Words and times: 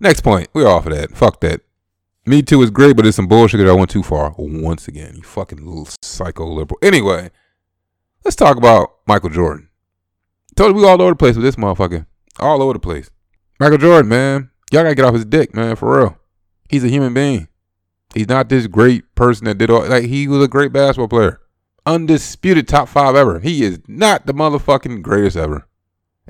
Next 0.00 0.22
point. 0.22 0.48
We're 0.54 0.66
off 0.66 0.86
of 0.86 0.92
that. 0.92 1.14
Fuck 1.14 1.40
that. 1.40 1.60
Me 2.26 2.42
too 2.42 2.62
is 2.62 2.70
great, 2.70 2.96
but 2.96 3.06
it's 3.06 3.16
some 3.16 3.28
bullshit 3.28 3.58
that 3.58 3.68
I 3.68 3.72
went 3.74 3.90
too 3.90 4.02
far. 4.02 4.34
Once 4.38 4.88
again, 4.88 5.14
you 5.16 5.22
fucking 5.22 5.64
little 5.64 5.88
psycho 6.02 6.46
liberal. 6.46 6.78
Anyway, 6.82 7.30
let's 8.24 8.36
talk 8.36 8.56
about 8.56 8.96
Michael 9.06 9.30
Jordan. 9.30 9.68
You 10.58 10.72
we 10.72 10.84
all 10.84 11.00
over 11.00 11.12
the 11.12 11.16
place 11.16 11.36
with 11.36 11.44
this 11.44 11.56
motherfucker. 11.56 12.06
All 12.38 12.62
over 12.62 12.74
the 12.74 12.78
place. 12.78 13.10
Michael 13.58 13.78
Jordan, 13.78 14.08
man. 14.08 14.50
Y'all 14.72 14.82
gotta 14.82 14.94
get 14.94 15.04
off 15.04 15.14
his 15.14 15.24
dick, 15.24 15.54
man, 15.54 15.76
for 15.76 15.98
real. 15.98 16.18
He's 16.68 16.84
a 16.84 16.88
human 16.88 17.14
being. 17.14 17.48
He's 18.14 18.28
not 18.28 18.48
this 18.48 18.66
great 18.66 19.14
person 19.14 19.46
that 19.46 19.58
did 19.58 19.70
all 19.70 19.86
like 19.86 20.04
he 20.04 20.28
was 20.28 20.44
a 20.44 20.48
great 20.48 20.72
basketball 20.72 21.08
player. 21.08 21.40
Undisputed 21.86 22.68
top 22.68 22.88
five 22.88 23.16
ever. 23.16 23.40
He 23.40 23.64
is 23.64 23.80
not 23.88 24.26
the 24.26 24.34
motherfucking 24.34 25.02
greatest 25.02 25.36
ever. 25.36 25.66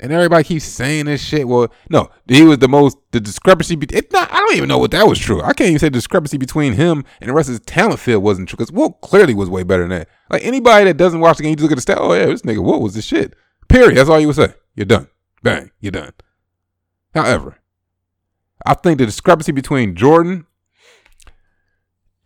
And 0.03 0.13
everybody 0.13 0.45
keeps 0.45 0.65
saying 0.65 1.05
this 1.05 1.23
shit. 1.23 1.47
Well, 1.47 1.69
no, 1.91 2.11
he 2.27 2.43
was 2.43 2.59
the 2.59 2.69
most 2.69 2.97
the 3.11 3.21
discrepancy. 3.21 3.77
Be- 3.77 3.95
it's 3.95 4.11
not. 4.13 4.33
I 4.33 4.39
don't 4.39 4.57
even 4.57 4.69
know 4.69 4.79
what 4.79 4.93
that 4.93 5.07
was 5.07 5.19
true. 5.19 5.43
I 5.43 5.53
can't 5.53 5.69
even 5.69 5.79
say 5.79 5.91
discrepancy 5.91 6.39
between 6.39 6.73
him 6.73 7.05
and 7.21 7.29
the 7.29 7.35
rest 7.35 7.51
of 7.51 7.53
his 7.53 7.61
talent 7.61 8.01
field 8.01 8.23
wasn't 8.23 8.49
true 8.49 8.57
because 8.57 8.73
Wilt 8.73 9.03
clearly 9.03 9.35
was 9.35 9.51
way 9.51 9.63
better 9.63 9.83
than 9.83 9.91
that. 9.91 10.09
Like 10.31 10.43
anybody 10.43 10.87
that 10.87 10.97
doesn't 10.97 11.21
watch 11.21 11.37
the 11.37 11.43
game, 11.43 11.51
you 11.51 11.57
just 11.57 11.65
look 11.65 11.73
at 11.73 11.77
the 11.77 11.83
stat. 11.83 11.99
Oh 12.01 12.15
yeah, 12.15 12.27
this 12.27 12.43
nigga 12.43 12.65
Wilt 12.65 12.81
was 12.81 12.95
the 12.95 13.03
shit. 13.03 13.35
Period. 13.69 13.97
That's 13.97 14.09
all 14.09 14.19
you 14.19 14.27
would 14.27 14.37
say. 14.37 14.55
You're 14.75 14.87
done. 14.87 15.09
Bang. 15.43 15.71
You're 15.81 15.93
done. 15.93 16.13
However, 17.15 17.59
I 18.65 18.75
think 18.75 18.99
the 18.99 19.07
discrepancy 19.07 19.53
between 19.53 19.95
Jordan 19.95 20.47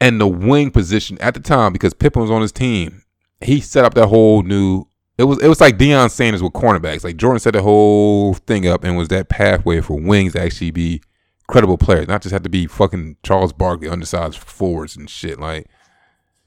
and 0.01 0.21
the 0.21 0.29
wing 0.29 0.71
position 0.71 1.19
at 1.21 1.35
the 1.35 1.41
time, 1.41 1.73
because 1.73 1.95
Pippen 1.95 2.23
was 2.23 2.31
on 2.31 2.43
his 2.43 2.53
team, 2.53 3.03
he 3.41 3.61
set 3.61 3.85
up 3.85 3.95
that 3.95 4.09
whole 4.09 4.43
new. 4.43 4.87
It 5.17 5.25
was 5.25 5.41
it 5.43 5.49
was 5.49 5.61
like 5.61 5.79
Deion 5.79 6.11
Sanders 6.11 6.43
with 6.43 6.53
cornerbacks. 6.53 7.05
Like 7.05 7.17
Jordan 7.17 7.39
set 7.39 7.53
the 7.53 7.63
whole 7.63 8.35
thing 8.35 8.67
up 8.67 8.83
and 8.83 8.97
was 8.97 9.09
that 9.09 9.29
pathway 9.29 9.81
for 9.81 9.99
wings 10.01 10.33
to 10.33 10.43
actually 10.43 10.73
be 10.73 11.03
credible 11.47 11.79
players, 11.79 12.09
not 12.09 12.23
just 12.23 12.33
have 12.33 12.43
to 12.43 12.49
be 12.49 12.67
fucking 12.67 13.17
Charles 13.23 13.53
Barkley 13.53 13.89
undersized 13.89 14.39
forwards 14.39 14.97
and 14.97 15.09
shit. 15.09 15.39
Like, 15.39 15.69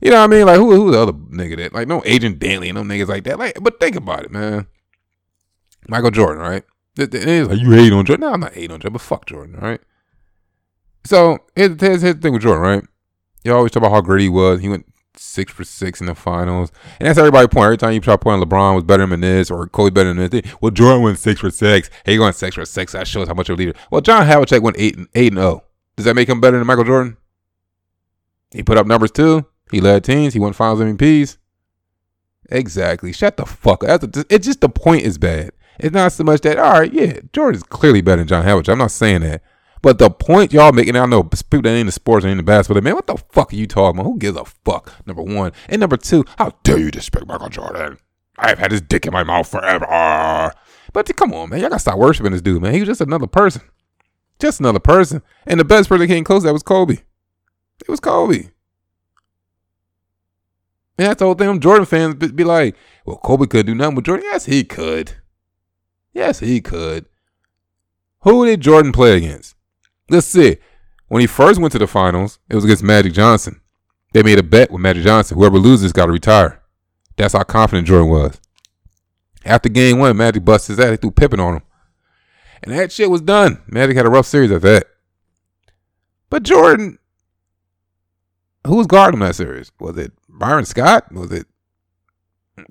you 0.01 0.11
know 0.11 0.17
what 0.17 0.33
I 0.33 0.35
mean? 0.35 0.45
Like 0.45 0.57
who 0.57 0.75
who 0.75 0.91
the 0.91 0.99
other 0.99 1.13
nigga 1.13 1.57
that 1.57 1.73
like 1.73 1.87
no 1.87 2.01
Adrian 2.05 2.37
Dantley 2.37 2.69
and 2.69 2.75
no 2.75 2.83
niggas 2.83 3.07
like 3.07 3.23
that. 3.23 3.39
Like, 3.39 3.57
but 3.61 3.79
think 3.79 3.95
about 3.95 4.25
it, 4.25 4.31
man. 4.31 4.67
Michael 5.87 6.11
Jordan, 6.11 6.41
right? 6.41 6.63
It, 6.97 7.13
It 7.13 7.27
is 7.27 7.47
like 7.47 7.59
you 7.59 7.71
hate 7.71 7.93
on 7.93 8.05
Jordan. 8.05 8.27
No, 8.27 8.33
I'm 8.33 8.39
not 8.41 8.53
hating 8.53 8.71
on 8.71 8.79
Jordan, 8.81 8.93
but 8.93 9.01
fuck 9.01 9.25
Jordan, 9.27 9.55
right? 9.61 9.79
So 11.05 11.37
here's, 11.55 11.79
here's, 11.79 12.01
here's 12.01 12.15
the 12.15 12.21
thing 12.21 12.33
with 12.33 12.41
Jordan, 12.41 12.63
right? 12.63 12.83
You 13.45 13.53
always 13.53 13.71
talk 13.71 13.81
about 13.81 13.93
how 13.93 14.01
great 14.01 14.23
he 14.23 14.29
was. 14.29 14.59
He 14.59 14.67
went 14.67 14.85
six 15.19 15.51
for 15.51 15.63
six 15.63 15.99
in 15.99 16.07
the 16.07 16.15
finals. 16.15 16.71
And 16.99 17.07
that's 17.07 17.17
everybody 17.17 17.47
point. 17.47 17.65
Every 17.65 17.77
time 17.77 17.93
you 17.93 17.99
try 17.99 18.15
pointing 18.17 18.47
LeBron 18.47 18.75
was 18.75 18.83
better 18.83 19.05
than 19.05 19.21
this 19.21 19.51
or 19.51 19.67
Kobe 19.67 19.89
better 19.89 20.13
than 20.13 20.29
this. 20.29 20.41
Well, 20.61 20.71
Jordan 20.71 21.03
went 21.03 21.19
six 21.19 21.41
for 21.41 21.51
six. 21.51 21.89
Hey, 22.05 22.13
he 22.13 22.19
went 22.19 22.35
six 22.35 22.55
for 22.55 22.65
six. 22.65 22.93
That 22.93 23.07
shows 23.07 23.27
how 23.27 23.33
much 23.33 23.49
of 23.49 23.55
a 23.55 23.57
leader. 23.57 23.73
Well, 23.91 24.01
John 24.01 24.25
Havlicek 24.25 24.61
went 24.61 24.77
eight 24.79 24.97
and 24.97 25.07
eight 25.15 25.31
and 25.31 25.39
oh. 25.39 25.63
Does 25.95 26.05
that 26.05 26.15
make 26.15 26.29
him 26.29 26.39
better 26.39 26.57
than 26.57 26.67
Michael 26.67 26.83
Jordan? 26.83 27.17
He 28.51 28.63
put 28.63 28.77
up 28.77 28.87
numbers 28.87 29.11
too. 29.11 29.45
He 29.71 29.81
led 29.81 30.03
teams. 30.03 30.33
He 30.33 30.39
won 30.39 30.53
finals 30.53 30.79
MVPs. 30.79 31.37
Exactly. 32.49 33.11
Shut 33.11 33.37
the 33.37 33.45
fuck 33.45 33.83
up. 33.83 34.03
It's 34.29 34.45
just 34.45 34.61
the 34.61 34.69
point 34.69 35.03
is 35.03 35.17
bad. 35.17 35.51
It's 35.79 35.93
not 35.93 36.11
so 36.11 36.23
much 36.23 36.41
that, 36.41 36.57
all 36.57 36.79
right, 36.79 36.91
yeah, 36.91 37.19
Jordan's 37.33 37.63
clearly 37.63 38.01
better 38.01 38.17
than 38.17 38.27
John 38.27 38.45
Havlicek. 38.45 38.71
I'm 38.71 38.79
not 38.79 38.91
saying 38.91 39.21
that. 39.21 39.43
But 39.81 39.99
the 39.99 40.09
point 40.09 40.53
y'all 40.53 40.71
making, 40.71 40.95
I 40.95 41.05
know 41.05 41.23
people 41.23 41.61
that 41.61 41.69
ain't 41.69 41.87
in 41.87 41.91
sports 41.91 42.23
and 42.23 42.31
in 42.31 42.37
the 42.37 42.43
basketball, 42.43 42.81
man, 42.81 42.95
what 42.95 43.07
the 43.07 43.17
fuck 43.17 43.53
are 43.53 43.55
you 43.55 43.67
talking 43.67 43.99
about? 43.99 44.09
Who 44.09 44.17
gives 44.17 44.37
a 44.37 44.45
fuck? 44.45 44.93
Number 45.05 45.21
one. 45.21 45.51
And 45.69 45.79
number 45.79 45.97
two, 45.97 46.25
how 46.37 46.53
dare 46.63 46.79
you 46.79 46.91
disrespect 46.91 47.27
Michael 47.27 47.49
Jordan? 47.49 47.97
I've 48.37 48.59
had 48.59 48.71
his 48.71 48.81
dick 48.81 49.05
in 49.05 49.13
my 49.13 49.23
mouth 49.23 49.47
forever. 49.47 50.53
But 50.93 51.15
come 51.15 51.33
on, 51.33 51.49
man. 51.49 51.59
Y'all 51.59 51.69
gotta 51.69 51.79
stop 51.79 51.97
worshiping 51.97 52.31
this 52.31 52.41
dude, 52.41 52.61
man. 52.61 52.73
He 52.73 52.79
was 52.79 52.87
just 52.87 53.01
another 53.01 53.27
person. 53.27 53.61
Just 54.39 54.59
another 54.59 54.79
person. 54.79 55.21
And 55.45 55.59
the 55.59 55.65
best 55.65 55.89
person 55.89 56.01
that 56.01 56.13
came 56.13 56.23
close 56.23 56.43
that 56.43 56.53
was 56.53 56.63
Kobe. 56.63 56.97
It 57.79 57.89
was 57.89 57.99
Kobe. 57.99 58.49
And 60.99 61.07
that's 61.07 61.19
the 61.19 61.25
whole 61.25 61.35
thing. 61.35 61.59
Jordan 61.59 61.85
fans 61.85 62.15
be 62.15 62.43
like, 62.43 62.75
well, 63.05 63.17
Kobe 63.17 63.45
could 63.45 63.67
do 63.67 63.75
nothing 63.75 63.95
with 63.95 64.05
Jordan. 64.05 64.25
Yes, 64.31 64.45
he 64.45 64.63
could. 64.63 65.13
Yes, 66.13 66.39
he 66.39 66.61
could. 66.61 67.05
Who 68.21 68.45
did 68.45 68.61
Jordan 68.61 68.91
play 68.91 69.17
against? 69.17 69.55
Let's 70.09 70.27
see. 70.27 70.57
When 71.07 71.21
he 71.21 71.27
first 71.27 71.59
went 71.59 71.71
to 71.73 71.79
the 71.79 71.87
finals, 71.87 72.39
it 72.49 72.55
was 72.55 72.63
against 72.63 72.83
Magic 72.83 73.13
Johnson. 73.13 73.61
They 74.13 74.23
made 74.23 74.39
a 74.39 74.43
bet 74.43 74.71
with 74.71 74.81
Magic 74.81 75.03
Johnson. 75.03 75.37
Whoever 75.37 75.57
loses 75.57 75.93
got 75.93 76.07
to 76.07 76.11
retire. 76.11 76.61
That's 77.15 77.33
how 77.33 77.43
confident 77.43 77.87
Jordan 77.87 78.09
was. 78.09 78.39
After 79.45 79.69
game 79.69 79.99
one, 79.99 80.15
Magic 80.17 80.43
busted 80.43 80.77
his 80.77 80.85
ass. 80.85 80.91
He 80.91 80.97
threw 80.97 81.11
Pippen 81.11 81.39
on 81.39 81.57
him. 81.57 81.61
And 82.63 82.73
that 82.73 82.91
shit 82.91 83.09
was 83.09 83.21
done. 83.21 83.61
Magic 83.67 83.95
had 83.95 84.05
a 84.05 84.09
rough 84.09 84.25
series 84.25 84.51
at 84.51 84.61
that. 84.63 84.87
But 86.29 86.43
Jordan, 86.43 86.99
who 88.65 88.75
was 88.75 88.87
guarding 88.87 89.19
that 89.21 89.35
series? 89.35 89.71
Was 89.79 89.97
it 89.97 90.11
Byron 90.27 90.65
Scott? 90.65 91.11
Was 91.11 91.31
it 91.31 91.47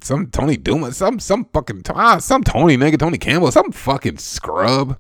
some 0.02 0.26
Tony 0.28 0.56
Duma, 0.56 0.92
some 0.92 1.19
some 1.19 1.46
fucking 1.52 1.82
ah, 1.91 2.19
some 2.19 2.42
Tony 2.42 2.76
nigga, 2.76 2.98
Tony 2.98 3.19
Campbell, 3.19 3.52
some 3.52 3.72
fucking 3.72 4.19
scrub. 4.19 4.98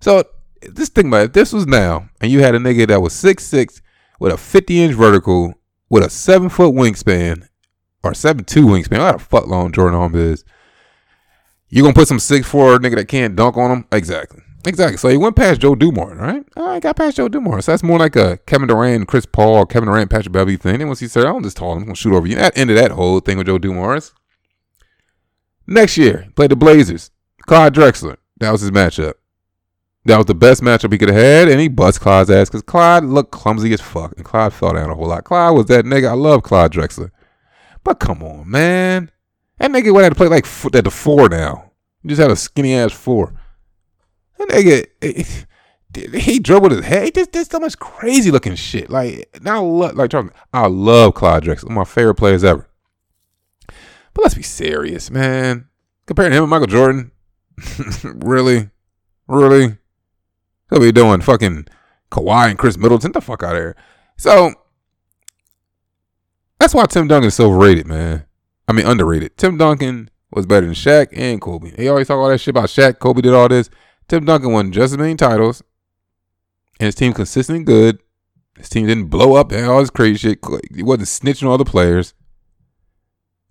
So 0.00 0.24
this 0.70 0.88
thing 0.88 1.08
about 1.08 1.22
it, 1.22 1.24
if 1.26 1.32
this 1.32 1.52
was 1.52 1.66
now, 1.66 2.08
and 2.20 2.30
you 2.30 2.40
had 2.40 2.54
a 2.54 2.58
nigga 2.58 2.86
that 2.88 3.02
was 3.02 3.12
six 3.12 3.44
six 3.44 3.80
with 4.20 4.32
a 4.32 4.36
fifty 4.36 4.82
inch 4.82 4.94
vertical, 4.94 5.54
with 5.88 6.04
a 6.04 6.10
seven 6.10 6.48
foot 6.48 6.74
wingspan, 6.74 7.48
or 8.02 8.14
seven 8.14 8.44
two 8.44 8.66
wingspan, 8.66 8.98
what 8.98 9.14
a 9.14 9.18
fuck 9.18 9.46
long 9.46 9.72
Jordan 9.72 9.98
Arm 9.98 10.14
is. 10.14 10.44
You 11.68 11.82
gonna 11.82 11.94
put 11.94 12.08
some 12.08 12.18
six 12.18 12.46
four 12.46 12.78
nigga 12.78 12.96
that 12.96 13.08
can't 13.08 13.36
dunk 13.36 13.56
on 13.56 13.70
him? 13.70 13.86
Exactly. 13.92 14.42
Exactly. 14.64 14.96
So 14.96 15.08
he 15.08 15.16
went 15.16 15.34
past 15.34 15.60
Joe 15.60 15.74
Dumars, 15.74 16.18
right? 16.18 16.44
Right, 16.56 16.80
got 16.80 16.96
past 16.96 17.16
Joe 17.16 17.28
Dumars. 17.28 17.64
So 17.64 17.72
that's 17.72 17.82
more 17.82 17.98
like 17.98 18.14
a 18.14 18.36
Kevin 18.46 18.68
Durant, 18.68 19.08
Chris 19.08 19.26
Paul, 19.26 19.66
Kevin 19.66 19.88
Durant, 19.88 20.08
Patrick 20.08 20.32
Beverley 20.32 20.56
thing. 20.56 20.78
Then 20.78 20.86
once 20.86 21.00
he 21.00 21.08
said, 21.08 21.24
I'm 21.24 21.42
just 21.42 21.56
tall, 21.56 21.72
I'm 21.72 21.80
gonna 21.80 21.96
shoot 21.96 22.14
over 22.14 22.26
you. 22.26 22.36
That 22.36 22.56
ended 22.56 22.78
that 22.78 22.92
whole 22.92 23.18
thing 23.20 23.38
with 23.38 23.48
Joe 23.48 23.58
Dumars. 23.58 24.12
Next 25.66 25.96
year, 25.96 26.28
played 26.36 26.50
the 26.50 26.56
Blazers. 26.56 27.10
Clyde 27.46 27.74
Drexler. 27.74 28.18
That 28.38 28.52
was 28.52 28.60
his 28.60 28.70
matchup. 28.70 29.14
That 30.04 30.16
was 30.16 30.26
the 30.26 30.34
best 30.34 30.62
matchup 30.62 30.90
he 30.90 30.98
could 30.98 31.10
have 31.10 31.22
had, 31.22 31.48
and 31.48 31.60
he 31.60 31.68
bust 31.68 32.00
Clyde's 32.00 32.30
ass 32.30 32.48
because 32.48 32.62
Clyde 32.62 33.04
looked 33.04 33.30
clumsy 33.30 33.72
as 33.72 33.80
fuck, 33.80 34.12
and 34.16 34.24
Clyde 34.24 34.52
fell 34.52 34.72
down 34.72 34.90
a 34.90 34.94
whole 34.94 35.06
lot. 35.06 35.24
Clyde 35.24 35.54
was 35.54 35.66
that 35.66 35.84
nigga. 35.84 36.08
I 36.08 36.14
love 36.14 36.42
Clyde 36.42 36.72
Drexler, 36.72 37.10
but 37.84 38.00
come 38.00 38.22
on, 38.22 38.50
man, 38.50 39.12
that 39.58 39.70
nigga 39.70 39.94
would 39.94 40.02
have 40.02 40.12
to 40.12 40.16
play 40.16 40.26
like 40.26 40.44
at 40.74 40.84
the 40.84 40.90
four 40.90 41.28
now. 41.28 41.70
He 42.02 42.08
just 42.08 42.20
had 42.20 42.32
a 42.32 42.36
skinny 42.36 42.74
ass 42.74 42.92
four. 42.92 43.32
That 44.38 44.48
nigga, 44.48 44.86
eh, 45.02 45.22
he 46.18 46.40
dribbled 46.40 46.72
his 46.72 46.84
head. 46.84 47.04
He 47.04 47.10
just 47.12 47.30
did 47.30 47.48
so 47.48 47.60
much 47.60 47.78
crazy 47.78 48.32
looking 48.32 48.56
shit. 48.56 48.90
Like 48.90 49.40
now, 49.40 49.62
like 49.62 50.10
talking, 50.10 50.32
I 50.52 50.66
love 50.66 51.14
Clyde 51.14 51.44
Drexler, 51.44 51.64
one 51.64 51.72
of 51.72 51.76
my 51.76 51.84
favorite 51.84 52.16
players 52.16 52.42
ever. 52.42 52.68
But 54.14 54.24
let's 54.24 54.34
be 54.34 54.42
serious, 54.42 55.12
man. 55.12 55.68
Comparing 56.06 56.32
him 56.32 56.42
and 56.42 56.50
Michael 56.50 56.66
Jordan, 56.66 57.12
really, 58.02 58.70
really. 59.28 59.78
He'll 60.72 60.80
be 60.80 60.90
doing 60.90 61.20
fucking 61.20 61.66
Kawhi 62.10 62.48
and 62.48 62.58
Khris 62.58 62.78
Middleton. 62.78 63.12
the 63.12 63.20
fuck 63.20 63.42
out 63.42 63.56
of 63.56 63.60
here. 63.60 63.76
So 64.16 64.54
that's 66.58 66.74
why 66.74 66.86
Tim 66.86 67.08
Duncan 67.08 67.28
is 67.28 67.34
so 67.34 67.50
overrated, 67.50 67.86
man. 67.86 68.24
I 68.66 68.72
mean 68.72 68.86
underrated. 68.86 69.36
Tim 69.36 69.58
Duncan 69.58 70.08
was 70.30 70.46
better 70.46 70.64
than 70.64 70.74
Shaq 70.74 71.08
and 71.14 71.42
Kobe. 71.42 71.72
He 71.76 71.88
always 71.88 72.08
talk 72.08 72.16
all 72.16 72.28
that 72.28 72.38
shit 72.38 72.52
about 72.52 72.70
Shaq. 72.70 73.00
Kobe 73.00 73.20
did 73.20 73.34
all 73.34 73.48
this. 73.48 73.68
Tim 74.08 74.24
Duncan 74.24 74.50
won 74.50 74.72
just 74.72 74.92
as 74.92 74.98
many 74.98 75.14
titles, 75.14 75.62
and 76.80 76.86
his 76.86 76.94
team 76.94 77.12
consistently 77.12 77.64
good. 77.64 77.98
His 78.56 78.70
team 78.70 78.86
didn't 78.86 79.08
blow 79.08 79.34
up 79.34 79.52
and 79.52 79.66
all 79.66 79.80
this 79.80 79.90
crazy 79.90 80.16
shit. 80.16 80.38
He 80.74 80.82
wasn't 80.82 81.08
snitching 81.08 81.46
on 81.46 81.52
other 81.52 81.64
players. 81.64 82.14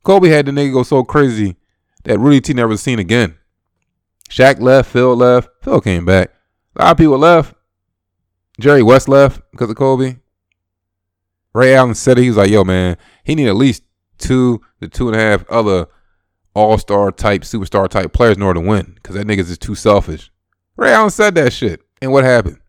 Kobe 0.03 0.29
had 0.29 0.47
the 0.47 0.51
nigga 0.51 0.73
go 0.73 0.81
so 0.81 1.03
crazy 1.03 1.55
that 2.03 2.17
Rudy 2.17 2.41
T 2.41 2.53
never 2.53 2.77
seen 2.77 2.97
again. 2.97 3.37
Shaq 4.27 4.59
left, 4.59 4.89
Phil 4.89 5.15
left, 5.15 5.49
Phil 5.61 5.81
came 5.81 6.05
back. 6.05 6.31
A 6.75 6.83
lot 6.83 6.91
of 6.91 6.97
people 6.97 7.17
left. 7.17 7.53
Jerry 8.59 8.83
West 8.83 9.07
left 9.07 9.41
because 9.51 9.69
of 9.69 9.75
Kobe. 9.75 10.17
Ray 11.53 11.75
Allen 11.75 11.95
said 11.95 12.17
it. 12.17 12.23
He 12.23 12.29
was 12.29 12.37
like, 12.37 12.49
yo, 12.49 12.63
man, 12.63 12.97
he 13.23 13.35
need 13.35 13.47
at 13.47 13.55
least 13.55 13.83
two 14.17 14.61
to 14.79 14.87
two 14.87 15.07
and 15.07 15.15
a 15.15 15.19
half 15.19 15.49
other 15.49 15.87
all 16.53 16.77
star 16.77 17.11
type, 17.11 17.41
superstar 17.41 17.87
type 17.89 18.13
players 18.13 18.37
in 18.37 18.43
order 18.43 18.61
to 18.61 18.67
win 18.67 18.93
because 18.95 19.15
that 19.15 19.27
nigga's 19.27 19.47
just 19.47 19.61
too 19.61 19.75
selfish. 19.75 20.31
Ray 20.77 20.93
Allen 20.93 21.09
said 21.09 21.35
that 21.35 21.53
shit. 21.53 21.81
And 22.01 22.11
what 22.11 22.23
happened? 22.23 22.59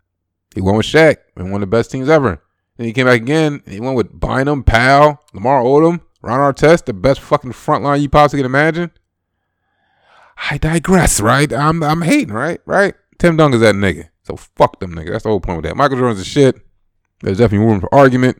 He 0.54 0.60
went 0.60 0.76
with 0.76 0.86
Shaq 0.86 1.16
and 1.36 1.50
one 1.50 1.62
of 1.62 1.70
the 1.70 1.76
best 1.76 1.90
teams 1.90 2.08
ever. 2.08 2.42
Then 2.76 2.86
he 2.86 2.92
came 2.92 3.06
back 3.06 3.20
again 3.20 3.62
and 3.64 3.74
he 3.74 3.80
went 3.80 3.96
with 3.96 4.18
Bynum, 4.18 4.64
Powell, 4.64 5.20
Lamar 5.32 5.62
Odom, 5.62 6.00
Ron 6.20 6.54
Artest, 6.54 6.84
the 6.84 6.92
best 6.92 7.20
fucking 7.20 7.52
front 7.52 7.84
line 7.84 8.02
you 8.02 8.08
possibly 8.08 8.40
can 8.40 8.46
imagine. 8.46 8.90
I 10.50 10.58
digress, 10.58 11.20
right? 11.20 11.52
I'm 11.52 11.82
I'm 11.82 12.02
hating, 12.02 12.34
right? 12.34 12.60
Right? 12.66 12.94
Tim 13.22 13.36
Duncan's 13.36 13.62
that 13.62 13.76
nigga. 13.76 14.08
So 14.24 14.34
fuck 14.34 14.80
them 14.80 14.96
nigga. 14.96 15.12
That's 15.12 15.22
the 15.22 15.28
whole 15.28 15.38
point 15.38 15.58
with 15.58 15.66
that. 15.66 15.76
Michael 15.76 15.96
Jordan's 15.96 16.20
a 16.20 16.24
shit. 16.24 16.56
There's 17.20 17.38
definitely 17.38 17.68
room 17.68 17.80
for 17.80 17.94
argument. 17.94 18.36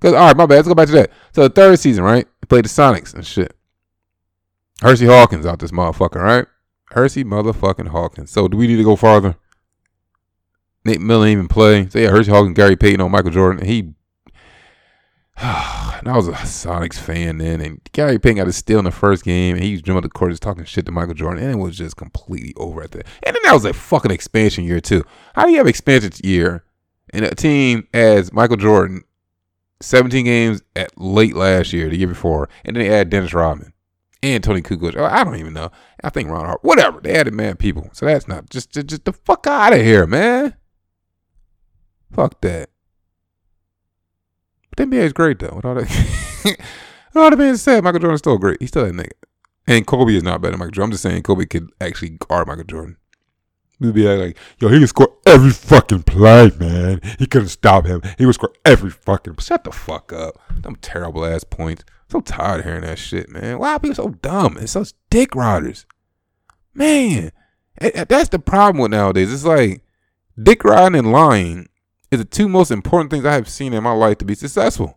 Cause 0.00 0.14
all 0.14 0.26
right, 0.26 0.36
my 0.36 0.46
bad. 0.46 0.56
Let's 0.56 0.68
go 0.68 0.74
back 0.74 0.88
to 0.88 0.94
that. 0.94 1.12
So 1.32 1.42
the 1.44 1.48
third 1.48 1.78
season, 1.78 2.02
right? 2.02 2.26
He 2.40 2.46
played 2.46 2.64
the 2.64 2.68
Sonics 2.68 3.14
and 3.14 3.24
shit. 3.24 3.56
Hersey 4.82 5.06
Hawkins 5.06 5.46
out 5.46 5.60
this 5.60 5.70
motherfucker, 5.70 6.20
right? 6.20 6.44
Hersey 6.90 7.22
motherfucking 7.22 7.86
Hawkins. 7.86 8.32
So 8.32 8.48
do 8.48 8.56
we 8.56 8.66
need 8.66 8.78
to 8.78 8.82
go 8.82 8.96
farther? 8.96 9.36
Nate 10.84 10.98
McMillan 10.98 11.28
even 11.28 11.46
play. 11.46 11.88
So 11.88 12.00
yeah, 12.00 12.08
Hersey 12.08 12.32
Hawkins, 12.32 12.56
Gary 12.56 12.74
Payton 12.74 13.00
on 13.00 13.12
Michael 13.12 13.30
Jordan. 13.30 13.64
He 13.64 13.94
and 15.42 16.06
I 16.06 16.16
was 16.16 16.28
a 16.28 16.32
Sonics 16.32 16.98
fan 16.98 17.38
then, 17.38 17.62
and 17.62 17.80
Gary 17.92 18.18
Payton 18.18 18.36
got 18.36 18.48
a 18.48 18.52
steal 18.52 18.78
in 18.78 18.84
the 18.84 18.90
first 18.90 19.24
game, 19.24 19.56
and 19.56 19.64
he 19.64 19.72
was 19.72 19.80
jumping 19.80 20.02
the 20.02 20.10
court 20.10 20.32
just 20.32 20.42
talking 20.42 20.64
shit 20.64 20.84
to 20.84 20.92
Michael 20.92 21.14
Jordan, 21.14 21.42
and 21.42 21.52
it 21.52 21.62
was 21.62 21.78
just 21.78 21.96
completely 21.96 22.52
over 22.58 22.82
at 22.82 22.90
that. 22.90 23.06
And 23.22 23.34
then 23.34 23.42
that 23.44 23.54
was 23.54 23.64
a 23.64 23.72
fucking 23.72 24.10
expansion 24.10 24.64
year 24.64 24.80
too. 24.80 25.02
How 25.34 25.46
do 25.46 25.52
you 25.52 25.56
have 25.56 25.66
expansion 25.66 26.12
year 26.22 26.62
in 27.14 27.24
a 27.24 27.34
team 27.34 27.88
as 27.94 28.34
Michael 28.34 28.58
Jordan, 28.58 29.02
17 29.80 30.26
games 30.26 30.60
at 30.76 31.00
late 31.00 31.34
last 31.34 31.72
year, 31.72 31.88
the 31.88 31.96
year 31.96 32.08
before, 32.08 32.50
and 32.66 32.76
then 32.76 32.84
they 32.84 32.90
add 32.90 33.08
Dennis 33.08 33.32
Rodman 33.32 33.72
and 34.22 34.44
Toni 34.44 34.60
Kukoc. 34.60 34.94
I 34.94 35.24
don't 35.24 35.36
even 35.36 35.54
know. 35.54 35.70
I 36.04 36.10
think 36.10 36.28
Ron 36.28 36.44
Hart. 36.44 36.62
Whatever. 36.62 37.00
They 37.00 37.14
added 37.14 37.32
mad 37.32 37.58
people, 37.58 37.88
so 37.94 38.04
that's 38.04 38.28
not 38.28 38.50
just 38.50 38.72
just, 38.72 38.88
just 38.88 39.04
the 39.06 39.14
fuck 39.14 39.46
out 39.46 39.72
of 39.72 39.80
here, 39.80 40.06
man. 40.06 40.54
Fuck 42.12 42.42
that. 42.42 42.68
The 44.80 44.86
NBA 44.86 45.04
is 45.04 45.12
great 45.12 45.38
though. 45.40 45.56
With 45.56 45.66
all 45.66 45.74
that, 45.74 45.88
with 46.44 47.16
all 47.16 47.28
that 47.28 47.36
being 47.36 47.58
said, 47.58 47.84
Michael 47.84 48.00
Jordan's 48.00 48.20
still 48.20 48.38
great. 48.38 48.56
He's 48.60 48.70
still 48.70 48.86
that 48.86 48.94
nigga. 48.94 49.10
And 49.66 49.86
Kobe 49.86 50.14
is 50.14 50.22
not 50.22 50.40
better 50.40 50.52
than 50.52 50.60
Michael 50.60 50.70
Jordan. 50.70 50.84
I'm 50.86 50.92
just 50.92 51.02
saying 51.02 51.22
Kobe 51.22 51.44
could 51.44 51.68
actually 51.82 52.10
guard 52.10 52.48
Michael 52.48 52.64
Jordan. 52.64 52.96
We'd 53.78 53.92
be 53.92 54.08
like, 54.08 54.38
yo, 54.58 54.68
he 54.68 54.78
can 54.78 54.86
score 54.86 55.14
every 55.26 55.50
fucking 55.50 56.04
play, 56.04 56.50
man. 56.58 57.02
He 57.18 57.26
couldn't 57.26 57.48
stop 57.48 57.84
him. 57.84 58.00
He 58.16 58.24
would 58.24 58.36
score 58.36 58.54
every 58.64 58.88
fucking. 58.88 59.36
Shut 59.36 59.64
the 59.64 59.70
fuck 59.70 60.14
up. 60.14 60.40
Them 60.62 60.76
terrible 60.76 61.26
ass 61.26 61.44
points. 61.44 61.84
So 62.08 62.22
tired 62.22 62.60
of 62.60 62.64
hearing 62.64 62.82
that 62.82 62.98
shit, 62.98 63.28
man. 63.28 63.58
Why 63.58 63.74
are 63.74 63.80
people 63.80 63.96
so 63.96 64.08
dumb? 64.22 64.56
It's 64.58 64.72
such 64.72 64.94
dick 65.10 65.34
riders, 65.34 65.84
man. 66.72 67.32
That's 67.78 68.30
the 68.30 68.38
problem 68.38 68.80
with 68.80 68.92
nowadays. 68.92 69.30
It's 69.30 69.44
like 69.44 69.82
dick 70.42 70.64
riding 70.64 70.98
and 70.98 71.12
lying 71.12 71.68
is 72.10 72.18
the 72.18 72.24
two 72.24 72.48
most 72.48 72.70
important 72.70 73.10
things 73.10 73.24
I 73.24 73.34
have 73.34 73.48
seen 73.48 73.72
in 73.72 73.82
my 73.82 73.92
life 73.92 74.18
to 74.18 74.24
be 74.24 74.34
successful. 74.34 74.96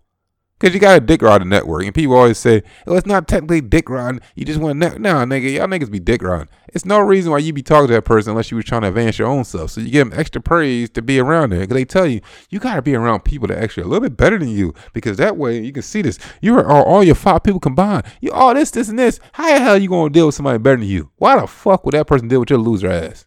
Because 0.63 0.73
you 0.73 0.79
got 0.79 0.95
a 0.95 1.01
dick 1.01 1.21
riding 1.21 1.49
network. 1.49 1.83
And 1.83 1.93
people 1.93 2.15
always 2.15 2.37
say, 2.37 2.63
oh, 2.87 2.95
it's 2.95 3.05
not 3.05 3.27
technically 3.27 3.59
dick 3.59 3.89
riding. 3.89 4.21
You 4.33 4.45
just 4.45 4.61
want 4.61 4.79
to, 4.81 4.89
net-. 4.91 5.01
nah, 5.01 5.25
nigga, 5.25 5.51
y'all 5.53 5.67
niggas 5.67 5.91
be 5.91 5.99
dick 5.99 6.21
riding. 6.21 6.47
It's 6.69 6.85
no 6.85 6.99
reason 6.99 7.33
why 7.33 7.39
you 7.39 7.51
be 7.51 7.61
talking 7.61 7.87
to 7.87 7.93
that 7.95 8.05
person 8.05 8.31
unless 8.31 8.49
you 8.49 8.55
was 8.55 8.63
trying 8.63 8.83
to 8.83 8.87
advance 8.87 9.19
your 9.19 9.27
own 9.27 9.43
stuff. 9.43 9.71
So 9.71 9.81
you 9.81 9.91
give 9.91 10.09
them 10.09 10.17
extra 10.17 10.41
praise 10.41 10.89
to 10.91 11.01
be 11.01 11.19
around 11.19 11.49
there. 11.49 11.59
Because 11.59 11.75
they 11.75 11.83
tell 11.83 12.07
you, 12.07 12.21
you 12.49 12.59
got 12.59 12.75
to 12.75 12.81
be 12.81 12.95
around 12.95 13.25
people 13.25 13.49
that 13.49 13.61
actually 13.61 13.83
a 13.83 13.87
little 13.87 14.07
bit 14.07 14.15
better 14.15 14.39
than 14.39 14.47
you. 14.47 14.73
Because 14.93 15.17
that 15.17 15.35
way 15.35 15.59
you 15.59 15.73
can 15.73 15.83
see 15.83 16.01
this. 16.01 16.17
You 16.41 16.57
are 16.57 16.65
all 16.65 17.03
your 17.03 17.15
five 17.15 17.43
people 17.43 17.59
combined. 17.59 18.05
You 18.21 18.31
all 18.31 18.53
this, 18.53 18.71
this, 18.71 18.87
and 18.87 18.97
this. 18.97 19.19
How 19.33 19.53
the 19.53 19.59
hell 19.59 19.77
you 19.77 19.89
going 19.89 20.13
to 20.13 20.17
deal 20.17 20.27
with 20.27 20.35
somebody 20.35 20.59
better 20.59 20.77
than 20.77 20.87
you? 20.87 21.11
Why 21.17 21.41
the 21.41 21.45
fuck 21.45 21.83
would 21.83 21.93
that 21.93 22.07
person 22.07 22.29
deal 22.29 22.39
with 22.39 22.49
your 22.49 22.59
loser 22.59 22.89
ass? 22.89 23.25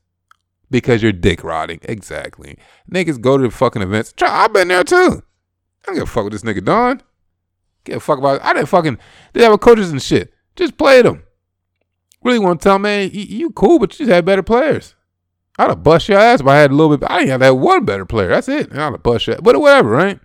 Because 0.70 1.02
you're 1.02 1.12
dick 1.12 1.44
rotting. 1.44 1.80
Exactly. 1.82 2.58
Niggas 2.90 3.20
go 3.20 3.36
to 3.36 3.44
the 3.44 3.50
fucking 3.50 3.82
events. 3.82 4.14
I've 4.20 4.52
been 4.52 4.68
there 4.68 4.84
too. 4.84 5.22
I 5.82 5.86
don't 5.86 5.94
give 5.94 6.04
a 6.04 6.06
fuck 6.06 6.24
with 6.24 6.32
this 6.32 6.42
nigga 6.42 6.64
Don. 6.64 7.02
Give 7.84 7.96
a 7.96 8.00
fuck 8.00 8.18
about 8.18 8.36
it. 8.36 8.44
I 8.44 8.52
didn't 8.52 8.68
fucking 8.68 8.98
they 9.32 9.44
have 9.44 9.58
coaches 9.60 9.90
and 9.90 10.02
shit. 10.02 10.32
Just 10.56 10.76
play 10.76 11.02
them. 11.02 11.22
Really 12.24 12.40
want 12.40 12.60
to 12.60 12.64
tell 12.64 12.78
man, 12.78 13.10
you, 13.12 13.22
you 13.22 13.50
cool, 13.50 13.78
but 13.78 13.92
you 13.92 14.06
just 14.06 14.12
had 14.12 14.24
better 14.24 14.42
players. 14.42 14.94
I'd 15.58 15.68
have 15.68 15.84
bust 15.84 16.08
your 16.08 16.18
ass 16.18 16.40
if 16.40 16.46
I 16.46 16.56
had 16.56 16.70
a 16.70 16.74
little 16.74 16.96
bit. 16.96 17.08
I 17.08 17.18
didn't 17.18 17.30
have 17.30 17.40
that 17.40 17.54
one 17.54 17.84
better 17.84 18.04
player. 18.04 18.28
That's 18.28 18.48
it. 18.48 18.72
I'd 18.72 18.78
have 18.78 19.02
bust 19.02 19.28
your 19.28 19.36
But 19.40 19.58
whatever, 19.60 19.90
right? 19.90 20.18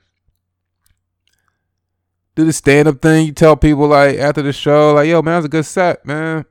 Do 2.33 2.45
the 2.45 2.53
stand 2.53 2.87
up 2.87 3.01
thing. 3.01 3.27
You 3.27 3.31
tell 3.33 3.55
people 3.55 3.87
like 3.87 4.17
after 4.17 4.41
the 4.41 4.53
show, 4.53 4.93
like, 4.93 5.07
yo, 5.07 5.21
man, 5.21 5.33
that 5.33 5.37
was 5.37 5.45
a 5.45 5.49
good 5.49 5.65
set, 5.65 6.05
man 6.05 6.45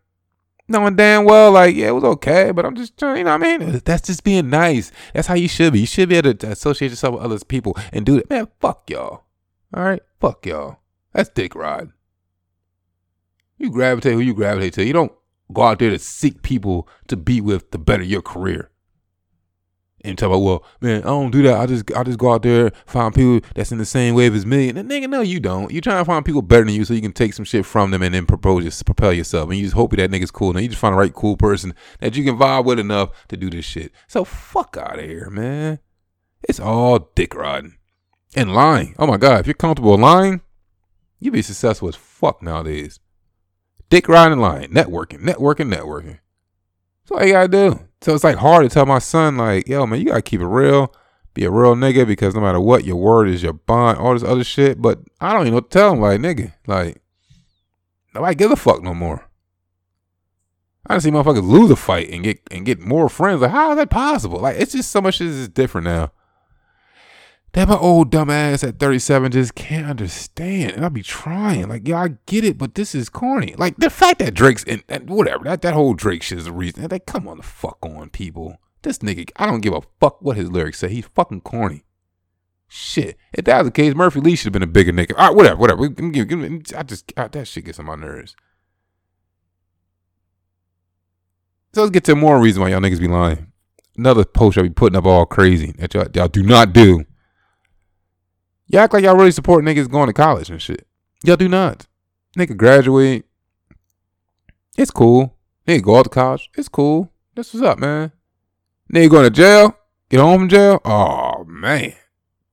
knowing 0.70 0.96
damn 0.96 1.24
well, 1.24 1.50
like, 1.50 1.74
yeah, 1.74 1.88
it 1.88 1.94
was 1.94 2.04
okay, 2.04 2.52
but 2.52 2.64
I'm 2.64 2.76
just 2.76 2.96
trying, 2.96 3.18
you 3.18 3.24
know 3.24 3.36
what 3.36 3.46
I 3.46 3.58
mean? 3.58 3.80
That's 3.84 4.06
just 4.06 4.24
being 4.24 4.48
nice. 4.48 4.92
That's 5.12 5.26
how 5.26 5.34
you 5.34 5.48
should 5.48 5.72
be. 5.72 5.80
You 5.80 5.86
should 5.86 6.08
be 6.08 6.16
able 6.16 6.34
to 6.34 6.50
associate 6.50 6.90
yourself 6.90 7.14
with 7.14 7.24
other 7.24 7.38
people 7.40 7.76
and 7.92 8.06
do 8.06 8.16
that. 8.16 8.30
Man, 8.30 8.48
fuck 8.60 8.88
y'all. 8.88 9.24
All 9.74 9.82
right? 9.82 10.00
Fuck 10.20 10.46
y'all. 10.46 10.78
That's 11.12 11.28
dick 11.28 11.54
ride. 11.54 11.88
You 13.58 13.70
gravitate 13.70 14.14
who 14.14 14.20
you 14.20 14.32
gravitate 14.32 14.72
to. 14.74 14.84
You 14.84 14.92
don't 14.92 15.12
go 15.52 15.62
out 15.62 15.80
there 15.80 15.90
to 15.90 15.98
seek 15.98 16.42
people 16.42 16.88
to 17.08 17.16
be 17.16 17.40
with 17.40 17.70
to 17.72 17.78
better 17.78 18.04
your 18.04 18.22
career 18.22 18.69
and 20.04 20.16
talk 20.16 20.28
about, 20.28 20.38
well, 20.38 20.64
man, 20.80 21.02
I 21.02 21.06
don't 21.06 21.30
do 21.30 21.42
that. 21.42 21.58
I 21.58 21.66
just 21.66 21.92
I 21.92 22.02
just 22.02 22.18
go 22.18 22.32
out 22.32 22.42
there, 22.42 22.70
find 22.86 23.14
people 23.14 23.40
that's 23.54 23.72
in 23.72 23.78
the 23.78 23.84
same 23.84 24.14
wave 24.14 24.34
as 24.34 24.46
me. 24.46 24.68
And 24.68 24.78
the 24.78 24.82
nigga, 24.82 25.08
no, 25.08 25.20
you 25.20 25.40
don't. 25.40 25.70
You 25.70 25.80
trying 25.80 26.00
to 26.00 26.04
find 26.04 26.24
people 26.24 26.42
better 26.42 26.64
than 26.64 26.74
you 26.74 26.84
so 26.84 26.94
you 26.94 27.00
can 27.00 27.12
take 27.12 27.34
some 27.34 27.44
shit 27.44 27.66
from 27.66 27.90
them 27.90 28.02
and 28.02 28.14
then 28.14 28.26
propose 28.26 28.64
just 28.64 28.84
propel 28.86 29.12
yourself. 29.12 29.48
And 29.48 29.58
you 29.58 29.64
just 29.64 29.74
hope 29.74 29.92
that 29.92 30.10
nigga's 30.10 30.30
cool. 30.30 30.50
And 30.50 30.60
you 30.60 30.68
just 30.68 30.80
find 30.80 30.94
the 30.94 30.98
right 30.98 31.14
cool 31.14 31.36
person 31.36 31.74
that 32.00 32.16
you 32.16 32.24
can 32.24 32.38
vibe 32.38 32.64
with 32.64 32.78
enough 32.78 33.10
to 33.28 33.36
do 33.36 33.50
this 33.50 33.64
shit. 33.64 33.92
So 34.08 34.24
fuck 34.24 34.76
out 34.76 34.98
of 34.98 35.04
here, 35.04 35.30
man. 35.30 35.80
It's 36.48 36.60
all 36.60 37.10
dick 37.14 37.34
riding. 37.34 37.76
And 38.36 38.54
lying. 38.54 38.94
Oh 38.98 39.06
my 39.06 39.16
God, 39.16 39.40
if 39.40 39.46
you're 39.46 39.54
comfortable 39.54 39.98
lying, 39.98 40.40
you 41.18 41.30
be 41.30 41.42
successful 41.42 41.88
as 41.88 41.96
fuck 41.96 42.42
nowadays. 42.42 43.00
Dick 43.88 44.08
riding 44.08 44.38
lying. 44.38 44.70
Networking, 44.70 45.20
networking, 45.20 45.74
networking. 45.74 46.20
That's 47.10 47.20
all 47.20 47.26
you 47.26 47.32
gotta 47.32 47.48
do. 47.48 47.80
So 48.02 48.14
it's 48.14 48.24
like 48.24 48.36
hard 48.36 48.62
to 48.62 48.72
tell 48.72 48.86
my 48.86 48.98
son, 48.98 49.36
like, 49.36 49.68
yo, 49.68 49.86
man, 49.86 49.98
you 49.98 50.06
gotta 50.06 50.22
keep 50.22 50.40
it 50.40 50.46
real, 50.46 50.94
be 51.34 51.44
a 51.44 51.50
real 51.50 51.74
nigga, 51.74 52.06
because 52.06 52.34
no 52.34 52.40
matter 52.40 52.60
what, 52.60 52.84
your 52.84 52.96
word 52.96 53.28
is 53.28 53.42
your 53.42 53.52
bond, 53.52 53.98
all 53.98 54.14
this 54.14 54.22
other 54.22 54.44
shit. 54.44 54.80
But 54.80 55.00
I 55.20 55.32
don't 55.32 55.42
even 55.42 55.54
know 55.54 55.60
tell 55.60 55.92
him, 55.92 56.00
like, 56.00 56.20
nigga, 56.20 56.54
like, 56.66 57.02
nobody 58.14 58.34
give 58.34 58.52
a 58.52 58.56
fuck 58.56 58.82
no 58.82 58.94
more. 58.94 59.26
I 60.86 60.98
see 60.98 61.10
motherfuckers 61.10 61.46
lose 61.46 61.70
a 61.70 61.76
fight 61.76 62.08
and 62.10 62.24
get 62.24 62.40
and 62.50 62.64
get 62.64 62.80
more 62.80 63.08
friends. 63.08 63.42
Like, 63.42 63.50
how 63.50 63.70
is 63.72 63.76
that 63.76 63.90
possible? 63.90 64.40
Like, 64.40 64.56
it's 64.58 64.72
just 64.72 64.90
so 64.90 65.00
much 65.00 65.16
shit 65.16 65.26
is 65.26 65.48
different 65.48 65.84
now. 65.84 66.12
That 67.52 67.68
my 67.68 67.76
old 67.76 68.10
dumb 68.10 68.30
ass 68.30 68.62
at 68.62 68.78
37 68.78 69.32
just 69.32 69.56
can't 69.56 69.86
understand. 69.86 70.72
And 70.72 70.84
I'll 70.84 70.90
be 70.90 71.02
trying. 71.02 71.68
Like, 71.68 71.86
yeah, 71.86 72.02
I 72.02 72.08
get 72.26 72.44
it, 72.44 72.56
but 72.56 72.76
this 72.76 72.94
is 72.94 73.08
corny. 73.08 73.54
Like, 73.58 73.76
the 73.76 73.90
fact 73.90 74.20
that 74.20 74.34
Drake's 74.34 74.62
in, 74.62 74.84
and 74.88 75.10
whatever, 75.10 75.44
that, 75.44 75.62
that 75.62 75.74
whole 75.74 75.94
Drake 75.94 76.22
shit 76.22 76.38
is 76.38 76.44
the 76.44 76.52
reason. 76.52 76.86
Like, 76.88 77.06
come 77.06 77.26
on 77.26 77.38
the 77.38 77.42
fuck 77.42 77.78
on, 77.82 78.10
people. 78.10 78.58
This 78.82 78.98
nigga, 78.98 79.30
I 79.36 79.46
don't 79.46 79.60
give 79.60 79.74
a 79.74 79.82
fuck 79.98 80.22
what 80.22 80.36
his 80.36 80.50
lyrics 80.50 80.78
say. 80.78 80.90
He's 80.90 81.06
fucking 81.06 81.40
corny. 81.40 81.84
Shit. 82.68 83.16
If 83.32 83.46
that 83.46 83.58
was 83.58 83.66
the 83.66 83.72
case, 83.72 83.96
Murphy 83.96 84.20
Lee 84.20 84.36
should 84.36 84.46
have 84.46 84.52
been 84.52 84.62
a 84.62 84.68
bigger 84.68 84.92
nigga. 84.92 85.14
All 85.18 85.26
right, 85.26 85.36
whatever, 85.36 85.56
whatever. 85.56 85.88
Give, 85.88 86.28
give, 86.28 86.62
I 86.76 86.84
just, 86.84 87.12
I, 87.16 87.26
that 87.26 87.48
shit 87.48 87.64
gets 87.64 87.80
on 87.80 87.86
my 87.86 87.96
nerves. 87.96 88.36
So 91.74 91.82
let's 91.82 91.90
get 91.90 92.04
to 92.04 92.14
more 92.14 92.40
reason 92.40 92.62
why 92.62 92.68
y'all 92.68 92.80
niggas 92.80 93.00
be 93.00 93.08
lying. 93.08 93.50
Another 93.96 94.24
post 94.24 94.56
y'all 94.56 94.62
be 94.62 94.70
putting 94.70 94.96
up 94.96 95.04
all 95.04 95.26
crazy 95.26 95.72
that 95.78 95.94
y'all, 95.94 96.06
y'all 96.14 96.28
do 96.28 96.44
not 96.44 96.72
do 96.72 97.04
Y'all 98.70 98.82
act 98.82 98.92
like 98.92 99.02
y'all 99.02 99.16
really 99.16 99.32
support 99.32 99.64
niggas 99.64 99.90
going 99.90 100.06
to 100.06 100.12
college 100.12 100.48
and 100.48 100.62
shit. 100.62 100.86
Y'all 101.24 101.36
do 101.36 101.48
not. 101.48 101.88
Nigga 102.38 102.56
graduate. 102.56 103.26
It's 104.78 104.92
cool. 104.92 105.36
Nigga 105.66 105.82
go 105.82 105.96
out 105.96 106.04
to 106.04 106.10
college. 106.10 106.48
It's 106.56 106.68
cool. 106.68 107.12
This 107.34 107.52
what's 107.52 107.66
up, 107.66 107.80
man. 107.80 108.12
Nigga 108.92 109.10
going 109.10 109.24
to 109.24 109.30
jail. 109.30 109.76
Get 110.08 110.20
home 110.20 110.42
from 110.42 110.48
jail. 110.48 110.80
Oh 110.84 111.44
man. 111.48 111.94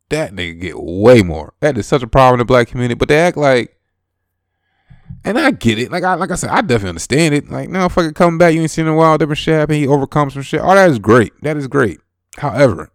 That 0.10 0.34
nigga 0.34 0.60
get 0.60 0.76
way 0.80 1.22
more. 1.22 1.54
That 1.60 1.78
is 1.78 1.86
such 1.86 2.02
a 2.02 2.08
problem 2.08 2.36
in 2.36 2.40
the 2.40 2.46
black 2.46 2.70
community. 2.70 2.96
But 2.96 3.10
they 3.10 3.20
act 3.20 3.38
like 3.38 3.78
and 5.24 5.38
I 5.38 5.52
get 5.52 5.78
it. 5.78 5.92
Like 5.92 6.04
I 6.04 6.16
like 6.16 6.32
I 6.32 6.36
said, 6.36 6.50
I 6.50 6.62
definitely 6.62 6.90
understand 6.90 7.36
it. 7.36 7.50
Like, 7.50 7.70
no, 7.70 7.88
fucking 7.90 8.14
come 8.14 8.40
back, 8.40 8.56
you 8.56 8.62
ain't 8.62 8.72
seen 8.72 8.88
a 8.88 8.96
while, 8.96 9.18
different 9.20 9.38
shit 9.38 9.70
he 9.70 9.88
overcomes 9.88 10.34
some 10.34 10.42
shit. 10.42 10.62
All 10.62 10.74
that 10.74 10.90
is 10.90 10.98
great. 10.98 11.34
That 11.44 11.58
is 11.58 11.68
great. 11.68 12.00
However, 12.38 12.90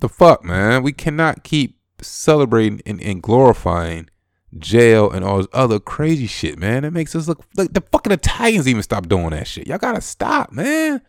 the 0.00 0.08
fuck, 0.08 0.44
man, 0.44 0.82
we 0.82 0.92
cannot 0.92 1.44
keep 1.44 1.77
celebrating 2.02 2.82
and, 2.86 3.00
and 3.00 3.22
glorifying 3.22 4.08
jail 4.56 5.10
and 5.10 5.24
all 5.24 5.38
this 5.38 5.48
other 5.52 5.78
crazy 5.78 6.26
shit, 6.26 6.58
man. 6.58 6.84
It 6.84 6.92
makes 6.92 7.14
us 7.14 7.28
look 7.28 7.44
like 7.56 7.72
the 7.72 7.82
fucking 7.92 8.12
Italians 8.12 8.66
even 8.66 8.82
stop 8.82 9.08
doing 9.08 9.30
that 9.30 9.46
shit. 9.46 9.66
Y'all 9.66 9.78
gotta 9.78 10.00
stop, 10.00 10.52
man. 10.52 11.02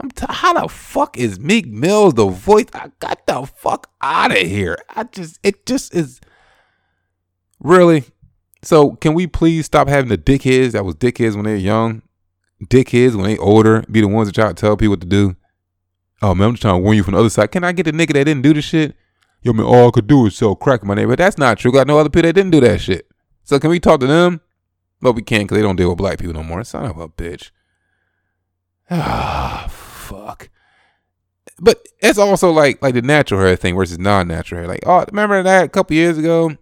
I'm 0.00 0.10
t- 0.10 0.26
how 0.28 0.54
the 0.54 0.68
fuck 0.68 1.18
is 1.18 1.38
Meek 1.38 1.66
Mills 1.66 2.14
the 2.14 2.26
voice? 2.26 2.66
I 2.72 2.90
got 2.98 3.26
the 3.26 3.46
fuck 3.46 3.90
out 4.00 4.32
of 4.32 4.38
here. 4.38 4.76
I 4.90 5.04
just 5.04 5.38
it 5.42 5.66
just 5.66 5.94
is 5.94 6.20
really. 7.60 8.04
So 8.62 8.92
can 8.92 9.14
we 9.14 9.26
please 9.26 9.66
stop 9.66 9.88
having 9.88 10.08
the 10.08 10.18
dickheads 10.18 10.72
that 10.72 10.84
was 10.84 10.94
dickheads 10.94 11.34
when 11.34 11.44
they 11.44 11.52
were 11.52 11.56
young, 11.56 12.02
dickheads 12.64 13.14
when 13.14 13.24
they 13.24 13.36
older, 13.38 13.82
be 13.90 14.00
the 14.00 14.08
ones 14.08 14.28
that 14.28 14.34
try 14.34 14.48
to 14.48 14.54
tell 14.54 14.76
people 14.76 14.92
what 14.92 15.00
to 15.00 15.06
do? 15.06 15.36
Oh 16.22 16.34
man, 16.34 16.48
I'm 16.48 16.52
just 16.54 16.62
trying 16.62 16.78
to 16.78 16.82
warn 16.82 16.96
you 16.96 17.02
from 17.02 17.14
the 17.14 17.20
other 17.20 17.30
side. 17.30 17.50
Can 17.50 17.64
I 17.64 17.72
get 17.72 17.84
the 17.84 17.92
nigga 17.92 18.14
that 18.14 18.24
didn't 18.24 18.42
do 18.42 18.54
the 18.54 18.62
shit? 18.62 18.96
Yo 19.42 19.52
man, 19.52 19.66
all 19.66 19.88
I 19.88 19.90
could 19.90 20.06
do 20.06 20.26
is 20.26 20.36
sell 20.36 20.56
crack 20.56 20.84
my 20.84 20.94
neighborhood. 20.94 21.18
That's 21.18 21.38
not 21.38 21.58
true. 21.58 21.72
Got 21.72 21.86
no 21.86 21.98
other 21.98 22.08
people 22.08 22.28
that 22.28 22.34
didn't 22.34 22.52
do 22.52 22.60
that 22.60 22.80
shit. 22.80 23.08
So 23.44 23.58
can 23.58 23.70
we 23.70 23.80
talk 23.80 24.00
to 24.00 24.06
them? 24.06 24.40
But 25.00 25.12
we 25.14 25.22
can't 25.22 25.44
because 25.44 25.56
they 25.56 25.62
don't 25.62 25.76
deal 25.76 25.88
with 25.88 25.98
black 25.98 26.18
people 26.18 26.34
no 26.34 26.44
more. 26.44 26.62
Son 26.64 26.84
of 26.84 26.98
a 26.98 27.08
bitch. 27.08 27.50
Ah, 28.90 29.66
fuck. 29.68 30.48
But 31.58 31.84
it's 31.98 32.18
also 32.18 32.50
like 32.50 32.80
like 32.82 32.94
the 32.94 33.02
natural 33.02 33.40
hair 33.40 33.56
thing 33.56 33.76
versus 33.76 33.98
non-natural 33.98 34.60
hair. 34.60 34.68
Like, 34.68 34.84
oh, 34.86 35.04
remember 35.10 35.42
that 35.42 35.64
a 35.64 35.68
couple 35.68 35.96
years 35.96 36.18
ago? 36.18 36.56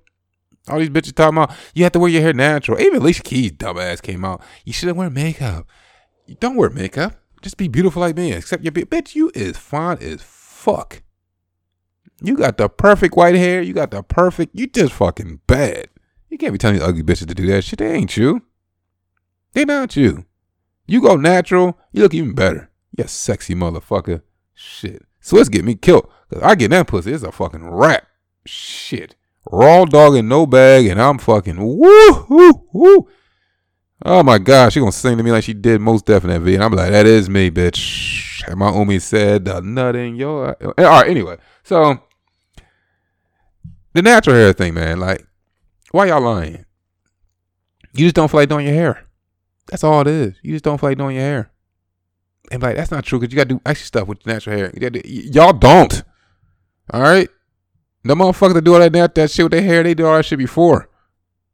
All 0.68 0.78
these 0.78 0.90
bitches 0.90 1.14
talking 1.14 1.36
about 1.36 1.54
you 1.74 1.84
have 1.84 1.92
to 1.92 1.98
wear 1.98 2.10
your 2.10 2.22
hair 2.22 2.32
natural. 2.32 2.80
Even 2.80 3.00
Alicia 3.00 3.22
Keys 3.22 3.52
dumbass 3.52 4.02
came 4.02 4.24
out. 4.24 4.42
You 4.64 4.72
shouldn't 4.72 4.98
wear 4.98 5.10
makeup. 5.10 5.66
You 6.26 6.36
don't 6.38 6.56
wear 6.56 6.70
makeup. 6.70 7.16
Just 7.42 7.56
be 7.56 7.68
beautiful 7.68 8.00
like 8.00 8.16
me. 8.16 8.32
Except 8.32 8.62
your 8.62 8.72
bitch, 8.72 9.14
you 9.14 9.32
is 9.34 9.56
fine 9.56 9.98
as 9.98 10.22
fuck. 10.22 11.02
You 12.22 12.36
got 12.36 12.58
the 12.58 12.68
perfect 12.68 13.16
white 13.16 13.34
hair. 13.34 13.62
You 13.62 13.72
got 13.72 13.90
the 13.90 14.02
perfect. 14.02 14.54
You 14.54 14.66
just 14.66 14.92
fucking 14.92 15.40
bad. 15.46 15.88
You 16.28 16.38
can't 16.38 16.52
be 16.52 16.58
telling 16.58 16.78
these 16.78 16.86
ugly 16.86 17.02
bitches 17.02 17.28
to 17.28 17.34
do 17.34 17.46
that 17.46 17.62
shit. 17.62 17.78
They 17.78 17.92
ain't 17.92 18.16
you. 18.16 18.42
They 19.52 19.64
not 19.64 19.96
you. 19.96 20.26
You 20.86 21.00
go 21.00 21.16
natural. 21.16 21.78
You 21.92 22.02
look 22.02 22.14
even 22.14 22.34
better. 22.34 22.70
You 22.96 23.04
sexy 23.06 23.54
motherfucker. 23.54 24.22
Shit. 24.54 25.04
Swiss 25.20 25.48
get 25.48 25.64
me 25.64 25.74
killed. 25.74 26.08
Cause 26.32 26.42
I 26.42 26.54
get 26.54 26.70
that 26.70 26.86
pussy. 26.86 27.12
It's 27.12 27.24
a 27.24 27.32
fucking 27.32 27.68
rap. 27.68 28.06
Shit. 28.46 29.16
Raw 29.50 29.84
dog 29.84 30.16
and 30.16 30.28
no 30.28 30.46
bag, 30.46 30.86
and 30.86 31.00
I'm 31.00 31.18
fucking 31.18 31.56
woo 31.56 32.26
woo 32.28 32.66
woo. 32.72 33.08
Oh 34.04 34.22
my 34.22 34.38
god, 34.38 34.72
she 34.72 34.80
gonna 34.80 34.92
sing 34.92 35.16
to 35.16 35.22
me 35.22 35.32
like 35.32 35.44
she 35.44 35.54
did 35.54 35.80
most 35.80 36.06
definitely. 36.06 36.54
And 36.54 36.64
I'm 36.64 36.72
like, 36.72 36.90
that 36.90 37.06
is 37.06 37.28
me, 37.28 37.50
bitch. 37.50 38.42
And 38.46 38.58
my 38.58 38.72
Umi 38.72 38.98
said 38.98 39.46
the 39.46 39.60
nut 39.60 39.96
in 39.96 40.16
your 40.16 40.56
all 40.62 40.74
right, 40.76 41.08
anyway. 41.08 41.38
So 41.62 42.00
the 43.92 44.02
natural 44.02 44.36
hair 44.36 44.52
thing, 44.52 44.74
man, 44.74 45.00
like, 45.00 45.26
why 45.90 46.06
y'all 46.06 46.20
lying? 46.20 46.64
You 47.92 48.06
just 48.06 48.14
don't 48.14 48.30
feel 48.30 48.40
like 48.40 48.48
doing 48.48 48.66
your 48.66 48.74
hair. 48.74 49.06
That's 49.68 49.84
all 49.84 50.00
it 50.02 50.06
is. 50.06 50.34
You 50.42 50.52
just 50.52 50.64
don't 50.64 50.78
feel 50.78 50.90
like 50.90 50.98
doing 50.98 51.16
your 51.16 51.24
hair. 51.24 51.50
And 52.52 52.62
like, 52.62 52.76
that's 52.76 52.90
not 52.90 53.04
true 53.04 53.18
because 53.18 53.32
you 53.32 53.36
gotta 53.36 53.48
do 53.48 53.60
extra 53.66 53.86
stuff 53.86 54.08
with 54.08 54.26
natural 54.26 54.56
hair. 54.56 54.72
Y'all 55.04 55.52
don't. 55.52 56.02
All 56.92 57.02
right? 57.02 57.28
The 58.02 58.14
motherfuckers 58.14 58.54
that 58.54 58.64
do 58.64 58.74
all 58.74 58.80
that, 58.80 59.14
that 59.14 59.30
shit 59.30 59.44
with 59.44 59.52
their 59.52 59.62
hair, 59.62 59.82
they 59.82 59.94
did 59.94 60.06
all 60.06 60.16
that 60.16 60.24
shit 60.24 60.38
before. 60.38 60.88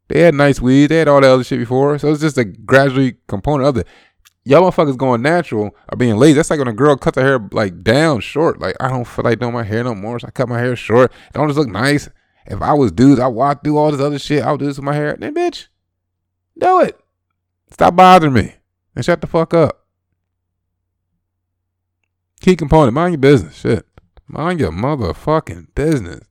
They 0.09 0.21
had 0.21 0.35
nice 0.35 0.61
weed. 0.61 0.89
They 0.89 0.99
had 0.99 1.09
all 1.09 1.21
that 1.21 1.31
other 1.31 1.45
shit 1.45 1.59
before. 1.59 1.99
So 1.99 2.11
it's 2.11 2.21
just 2.21 2.39
a 2.39 2.45
gradually 2.45 3.17
component 3.27 3.69
of 3.69 3.77
it. 3.79 3.87
Y'all 4.45 4.63
motherfuckers 4.63 4.97
going 4.97 5.23
natural 5.23 5.75
are 5.89 5.97
being 5.97 6.17
lazy. 6.17 6.35
That's 6.35 6.51
like 6.51 6.61
when 6.61 6.69
a 6.69 6.73
girl 6.73 6.97
cuts 6.97 7.17
her 7.17 7.25
hair 7.25 7.49
like 7.51 7.83
down 7.83 8.21
short. 8.21 8.61
Like 8.61 8.77
I 8.79 8.89
don't 8.89 9.05
feel 9.05 9.25
like 9.25 9.41
doing 9.41 9.53
my 9.53 9.65
hair 9.65 9.83
no 9.83 9.95
more. 9.97 10.21
So 10.21 10.29
I 10.29 10.31
cut 10.31 10.49
my 10.49 10.61
hair 10.61 10.77
short. 10.77 11.11
It 11.11 11.33
don't 11.33 11.49
just 11.49 11.59
look 11.59 11.69
nice. 11.69 12.09
If 12.47 12.63
I 12.63 12.73
was 12.73 12.93
dudes, 12.93 13.21
I 13.21 13.27
walk 13.27 13.65
through 13.65 13.77
all 13.77 13.91
this 13.91 14.01
other 14.01 14.19
shit. 14.19 14.43
I 14.43 14.51
would 14.51 14.61
do 14.61 14.67
this 14.67 14.77
with 14.77 14.85
my 14.85 14.95
hair. 14.95 15.17
Then 15.19 15.35
bitch, 15.35 15.67
do 16.59 16.81
it. 16.81 16.99
Stop 17.71 17.97
bothering 17.97 18.33
me. 18.33 18.55
And 18.95 19.05
shut 19.05 19.21
the 19.21 19.27
fuck 19.27 19.53
up. 19.53 19.85
Key 22.41 22.57
component, 22.57 22.95
mind 22.95 23.13
your 23.13 23.19
business. 23.19 23.57
Shit. 23.57 23.87
Mind 24.29 24.61
your 24.61 24.73
motherfucking 24.73 25.75
business. 25.75 26.25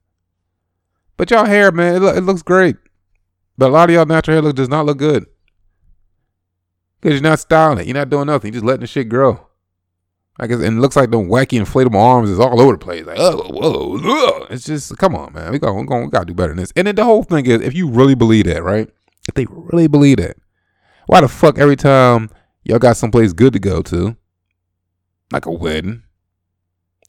But 1.18 1.32
y'all 1.32 1.46
hair, 1.46 1.72
man, 1.72 1.96
it, 1.96 2.00
lo- 2.02 2.14
it 2.14 2.22
looks 2.22 2.42
great. 2.42 2.76
But 3.58 3.70
a 3.70 3.74
lot 3.74 3.90
of 3.90 3.94
y'all 3.94 4.06
natural 4.06 4.36
hair 4.36 4.42
look 4.42 4.56
does 4.56 4.70
not 4.70 4.86
look 4.86 4.98
good. 4.98 5.26
Because 7.00 7.20
you're 7.20 7.30
not 7.30 7.40
styling 7.40 7.80
it. 7.80 7.88
You're 7.88 7.96
not 7.96 8.10
doing 8.10 8.28
nothing. 8.28 8.50
You're 8.50 8.60
just 8.60 8.66
letting 8.66 8.82
the 8.82 8.88
shit 8.88 9.10
grow. 9.10 9.48
Like 10.38 10.51
and 10.51 10.63
it 10.63 10.72
looks 10.72 10.98
like 10.98 11.12
the 11.12 11.18
wacky 11.18 11.60
inflatable 11.62 11.96
arms 11.96 12.30
is 12.30 12.39
all 12.39 12.60
over 12.60 12.74
the 12.74 12.77
place. 12.77 13.06
Like, 13.06 13.18
oh, 13.20 13.50
whoa, 13.54 13.98
whoa. 14.00 14.48
It's 14.50 14.65
just, 14.65 14.98
come 14.98 15.15
on, 15.15 15.34
man. 15.34 15.51
We 15.51 15.60
got, 15.60 15.74
we, 15.74 15.86
got, 15.86 16.01
we 16.01 16.10
got 16.10 16.20
to 16.20 16.25
do 16.25 16.34
better 16.34 16.50
than 16.50 16.58
this. 16.58 16.74
And 16.75 16.88
then 16.88 16.96
the 16.96 17.06
whole 17.06 17.24
thing 17.24 17.46
is, 17.46 17.62
if 17.62 17.74
you 17.74 17.89
really 17.89 18.15
believe 18.15 18.46
that, 18.46 18.62
right? 18.62 18.89
If 19.30 19.36
they 19.36 19.46
really 19.50 19.88
believe 19.88 20.18
that, 20.18 20.36
why 21.08 21.22
the 21.22 21.30
fuck 21.30 21.58
every 21.58 21.77
time 21.77 22.30
y'all 22.63 22.80
got 22.80 22.98
someplace 22.98 23.32
good 23.32 23.54
to 23.54 23.60
go 23.60 23.82
to, 23.84 24.18
like 25.32 25.46
a 25.46 25.51
wedding, 25.51 26.04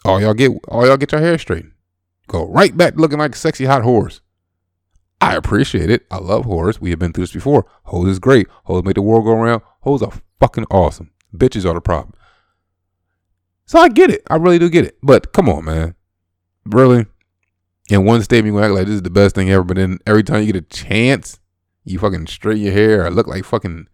all 0.05 0.21
y'all 0.21 0.35
get, 0.35 0.53
all 0.69 0.87
y'all 0.87 0.97
get 0.97 1.11
your 1.11 1.21
hair 1.21 1.37
straightened, 1.37 1.73
go 2.29 2.47
right 2.47 2.77
back 2.77 2.95
looking 2.97 3.19
like 3.19 3.35
a 3.35 3.39
sexy 3.39 3.65
hot 3.65 3.83
horse. 3.83 4.21
I 5.21 5.35
appreciate 5.35 5.91
it. 5.91 6.07
I 6.11 6.19
love 6.19 6.45
horse. 6.45 6.81
We 6.81 6.91
have 6.91 6.99
been 6.99 7.13
through 7.13 7.25
this 7.25 7.33
before. 7.33 7.67
Hoes 7.85 8.09
is 8.09 8.19
great. 8.19 8.47
Hoes 8.65 8.85
make 8.85 8.95
the 8.95 9.03
world 9.03 9.25
go 9.25 9.33
around. 9.33 9.63
Hoes 9.81 10.03
are 10.03 10.13
fucking 10.39 10.67
awesome. 10.71 11.11
Bitches 11.35 11.69
are 11.69 11.75
the 11.75 11.81
problem. 11.81 12.13
So 13.67 13.81
I 13.81 13.89
get 13.89 14.11
it. 14.11 14.23
I 14.31 14.37
really 14.37 14.59
do 14.59 14.71
get 14.71 14.85
it. 14.85 14.97
But 15.03 15.33
come 15.33 15.49
on, 15.49 15.65
man. 15.65 15.95
Really? 16.65 17.07
In 17.91 18.05
one 18.05 18.23
statement, 18.23 18.55
you 18.55 18.63
act 18.63 18.75
like 18.75 18.87
this 18.87 18.97
is 18.97 19.03
the 19.03 19.11
best 19.11 19.35
thing 19.35 19.51
ever, 19.51 19.63
but 19.63 19.77
then 19.77 19.99
every 20.07 20.23
time 20.23 20.41
you 20.41 20.53
get 20.53 20.57
a 20.57 20.63
chance, 20.63 21.39
you 21.85 21.99
fucking 21.99 22.27
straighten 22.27 22.63
your 22.65 22.73
hair 22.73 23.07
or 23.07 23.11
look 23.11 23.27
like 23.29 23.45
fucking 23.45 23.87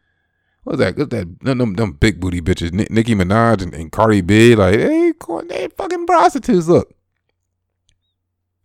what's 0.65 0.79
that? 0.79 0.97
What's 0.97 1.11
that? 1.11 1.41
Them, 1.41 1.59
them, 1.59 1.75
them 1.75 1.93
big 1.93 2.21
booty 2.21 2.41
bitches, 2.41 2.73
Nicki 2.73 3.15
Minaj 3.15 3.63
and, 3.63 3.75
and 3.75 3.93
Cardi 3.93 4.21
B, 4.21 4.55
like 4.55 4.77
they, 4.77 5.13
they 5.49 5.69
fucking 5.69 6.07
prostitutes. 6.07 6.69
Look, 6.69 6.95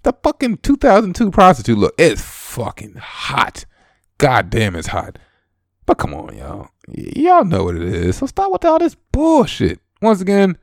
the 0.04 0.14
fucking 0.24 0.58
2002 0.58 1.32
prostitute 1.32 1.78
look. 1.78 1.94
It's 1.98 2.22
fucking 2.22 2.96
hot. 2.96 3.66
God 4.18 4.50
damn, 4.50 4.76
it's 4.76 4.88
hot. 4.88 5.20
But 5.86 5.98
come 5.98 6.14
on, 6.14 6.38
y'all. 6.38 6.70
Y- 6.88 7.12
y'all 7.16 7.46
know 7.46 7.66
what 7.66 7.76
it 7.76 7.84
is. 7.84 8.18
So 8.18 8.26
stop 8.26 8.52
with 8.52 8.66
all 8.66 8.80
this 8.80 8.96
bullshit. 9.12 9.80
Once 10.02 10.22
again, 10.22 10.58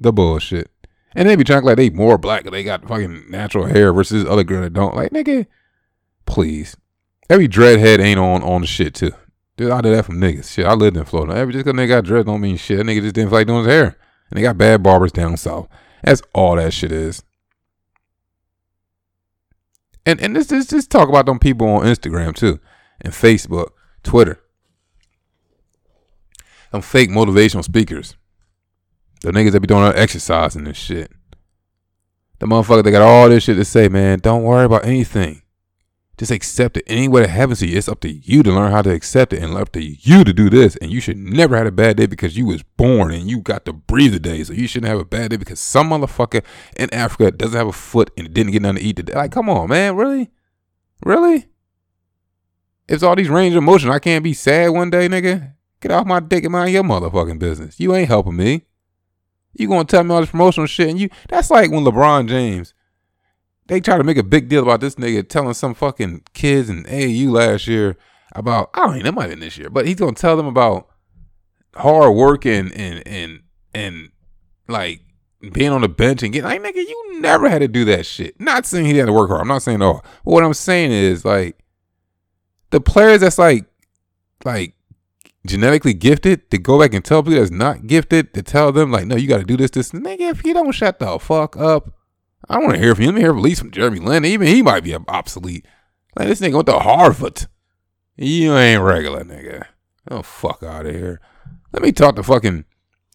the 0.00 0.12
bullshit. 0.12 0.70
And 1.14 1.28
they 1.28 1.36
be 1.36 1.44
trying 1.44 1.64
like 1.64 1.76
they 1.76 1.90
more 1.90 2.18
black 2.18 2.44
they 2.44 2.64
got 2.64 2.86
fucking 2.86 3.24
natural 3.28 3.66
hair 3.66 3.92
versus 3.92 4.24
other 4.26 4.44
girl 4.44 4.62
that 4.62 4.72
don't. 4.72 4.94
Like, 4.94 5.10
nigga, 5.10 5.46
please. 6.24 6.76
Every 7.28 7.48
dreadhead 7.48 7.98
ain't 8.00 8.18
on 8.18 8.42
on 8.42 8.62
the 8.62 8.66
shit 8.66 8.94
too. 8.94 9.12
Dude, 9.56 9.70
I 9.70 9.80
did 9.80 9.94
that 9.94 10.06
from 10.06 10.20
niggas. 10.20 10.52
Shit, 10.52 10.66
I 10.66 10.74
lived 10.74 10.96
in 10.96 11.04
Florida. 11.04 11.34
Every 11.34 11.52
just 11.52 11.64
cause 11.64 11.74
nigga 11.74 11.88
got 11.88 12.04
dread 12.04 12.26
don't 12.26 12.40
mean 12.40 12.56
shit. 12.56 12.78
That 12.78 12.84
nigga 12.84 13.02
just 13.02 13.14
didn't 13.14 13.32
like 13.32 13.46
doing 13.46 13.64
his 13.64 13.72
hair. 13.72 13.96
And 14.30 14.38
they 14.38 14.42
got 14.42 14.56
bad 14.56 14.82
barbers 14.82 15.12
down 15.12 15.36
south. 15.36 15.68
That's 16.02 16.22
all 16.32 16.56
that 16.56 16.72
shit 16.72 16.92
is. 16.92 17.22
And 20.06 20.20
and 20.20 20.34
this 20.34 20.46
this 20.46 20.68
just 20.68 20.90
talk 20.90 21.08
about 21.08 21.26
them 21.26 21.38
people 21.38 21.68
on 21.68 21.82
Instagram 21.82 22.34
too. 22.34 22.58
And 23.00 23.12
Facebook, 23.12 23.70
Twitter. 24.02 24.40
Them 26.72 26.82
fake 26.82 27.10
motivational 27.10 27.64
speakers. 27.64 28.16
The 29.20 29.32
niggas 29.32 29.52
that 29.52 29.60
be 29.60 29.66
doing 29.66 29.92
exercising 29.94 30.60
and 30.60 30.68
this 30.68 30.76
shit. 30.76 31.12
The 32.38 32.46
motherfucker 32.46 32.82
that 32.82 32.90
got 32.90 33.02
all 33.02 33.28
this 33.28 33.44
shit 33.44 33.56
to 33.56 33.64
say, 33.64 33.88
man, 33.88 34.18
don't 34.18 34.42
worry 34.42 34.64
about 34.64 34.86
anything. 34.86 35.42
Just 36.16 36.32
accept 36.32 36.76
it. 36.76 36.84
Any 36.86 37.08
way 37.08 37.22
that 37.22 37.28
happens 37.28 37.60
to 37.60 37.66
you, 37.66 37.78
it's 37.78 37.88
up 37.88 38.00
to 38.00 38.10
you 38.10 38.42
to 38.42 38.52
learn 38.52 38.72
how 38.72 38.82
to 38.82 38.90
accept 38.90 39.32
it 39.32 39.42
and 39.42 39.54
up 39.56 39.72
to 39.72 39.82
you 39.82 40.22
to 40.22 40.32
do 40.34 40.50
this. 40.50 40.76
And 40.76 40.90
you 40.90 41.00
should 41.00 41.16
never 41.16 41.56
have 41.56 41.66
a 41.66 41.72
bad 41.72 41.96
day 41.96 42.04
because 42.04 42.36
you 42.36 42.44
was 42.44 42.62
born 42.62 43.10
and 43.10 43.30
you 43.30 43.40
got 43.40 43.64
to 43.64 43.72
breathe 43.72 44.14
a 44.14 44.18
day. 44.18 44.44
So 44.44 44.52
you 44.52 44.66
shouldn't 44.66 44.90
have 44.90 45.00
a 45.00 45.04
bad 45.04 45.30
day 45.30 45.38
because 45.38 45.60
some 45.60 45.90
motherfucker 45.90 46.44
in 46.76 46.92
Africa 46.92 47.30
doesn't 47.30 47.56
have 47.56 47.68
a 47.68 47.72
foot 47.72 48.10
and 48.18 48.34
didn't 48.34 48.52
get 48.52 48.60
nothing 48.60 48.76
to 48.76 48.82
eat 48.82 48.96
today. 48.96 49.14
Like, 49.14 49.32
come 49.32 49.48
on, 49.48 49.70
man. 49.70 49.96
Really? 49.96 50.30
Really? 51.04 51.46
It's 52.86 53.02
all 53.02 53.16
these 53.16 53.30
range 53.30 53.54
of 53.54 53.62
emotion. 53.62 53.90
I 53.90 53.98
can't 53.98 54.24
be 54.24 54.34
sad 54.34 54.70
one 54.70 54.90
day, 54.90 55.08
nigga. 55.08 55.54
Get 55.80 55.90
off 55.90 56.06
my 56.06 56.20
dick 56.20 56.44
and 56.44 56.52
mind 56.52 56.72
your 56.72 56.82
motherfucking 56.82 57.38
business. 57.38 57.80
You 57.80 57.94
ain't 57.94 58.08
helping 58.08 58.36
me. 58.36 58.66
You 59.54 59.68
gonna 59.68 59.84
tell 59.84 60.04
me 60.04 60.14
all 60.14 60.20
this 60.20 60.30
promotional 60.30 60.66
shit 60.66 60.88
and 60.88 61.00
you 61.00 61.10
that's 61.28 61.50
like 61.50 61.70
when 61.70 61.84
LeBron 61.84 62.28
James 62.28 62.74
they 63.66 63.80
try 63.80 63.96
to 63.96 64.04
make 64.04 64.16
a 64.16 64.24
big 64.24 64.48
deal 64.48 64.64
about 64.64 64.80
this 64.80 64.96
nigga 64.96 65.28
telling 65.28 65.54
some 65.54 65.74
fucking 65.74 66.22
kids 66.34 66.68
in 66.68 66.82
AAU 66.84 67.30
last 67.30 67.66
year 67.66 67.96
about 68.32 68.70
I 68.74 68.80
don't 68.86 68.98
know, 68.98 69.08
it 69.08 69.14
might 69.14 69.22
have 69.22 69.30
been 69.30 69.40
this 69.40 69.58
year, 69.58 69.70
but 69.70 69.86
he's 69.86 69.96
gonna 69.96 70.12
tell 70.12 70.36
them 70.36 70.46
about 70.46 70.88
hard 71.74 72.14
work 72.14 72.44
and 72.46 72.72
and 72.72 73.06
and 73.06 73.40
and 73.74 74.10
like 74.68 75.02
being 75.52 75.70
on 75.70 75.80
the 75.80 75.88
bench 75.88 76.22
and 76.22 76.32
getting 76.32 76.48
like 76.48 76.62
nigga, 76.62 76.76
you 76.76 77.20
never 77.20 77.48
had 77.48 77.60
to 77.60 77.68
do 77.68 77.84
that 77.86 78.06
shit. 78.06 78.40
Not 78.40 78.66
saying 78.66 78.86
he 78.86 78.96
had 78.96 79.06
to 79.06 79.12
work 79.12 79.30
hard. 79.30 79.42
I'm 79.42 79.48
not 79.48 79.62
saying 79.62 79.82
oh. 79.82 80.00
But 80.24 80.30
what 80.30 80.44
I'm 80.44 80.54
saying 80.54 80.92
is 80.92 81.24
like 81.24 81.58
the 82.70 82.80
players 82.80 83.20
that's 83.20 83.38
like 83.38 83.66
like 84.44 84.74
genetically 85.46 85.94
gifted 85.94 86.50
to 86.50 86.58
go 86.58 86.78
back 86.78 86.92
and 86.92 87.04
tell 87.04 87.22
people 87.22 87.38
that's 87.38 87.50
not 87.50 87.86
gifted 87.86 88.34
to 88.34 88.42
tell 88.42 88.72
them 88.72 88.92
like 88.92 89.06
no 89.06 89.16
you 89.16 89.26
got 89.26 89.38
to 89.38 89.44
do 89.44 89.56
this 89.56 89.70
this 89.70 89.92
nigga 89.92 90.30
if 90.30 90.44
you 90.44 90.52
don't 90.52 90.72
shut 90.72 90.98
the 90.98 91.18
fuck 91.18 91.56
up 91.56 91.94
I 92.48 92.54
don't 92.54 92.64
want 92.64 92.76
to 92.76 92.82
hear 92.82 92.94
from 92.94 93.02
you. 93.02 93.08
Let 93.10 93.14
me 93.14 93.20
hear 93.20 93.30
at 93.30 93.36
least 93.36 93.60
from 93.60 93.70
Jeremy 93.70 94.00
Lin. 94.00 94.24
Even 94.24 94.48
he 94.48 94.62
might 94.62 94.84
be 94.84 94.94
obsolete. 94.94 95.66
Like 96.16 96.28
this 96.28 96.40
nigga 96.40 96.54
went 96.54 96.66
to 96.66 96.78
Harvard. 96.78 97.46
You 98.16 98.56
ain't 98.56 98.82
regular, 98.82 99.24
nigga. 99.24 99.66
Oh 100.10 100.22
fuck 100.22 100.62
out 100.62 100.86
of 100.86 100.94
here. 100.94 101.20
Let 101.72 101.82
me 101.82 101.92
talk 101.92 102.16
to 102.16 102.22
fucking 102.22 102.64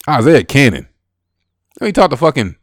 Isaiah 0.07 0.43
Canaan. 0.43 0.87
Let 1.79 1.87
me 1.87 1.91
talk 1.91 2.11
to 2.11 2.17
fucking 2.17 2.55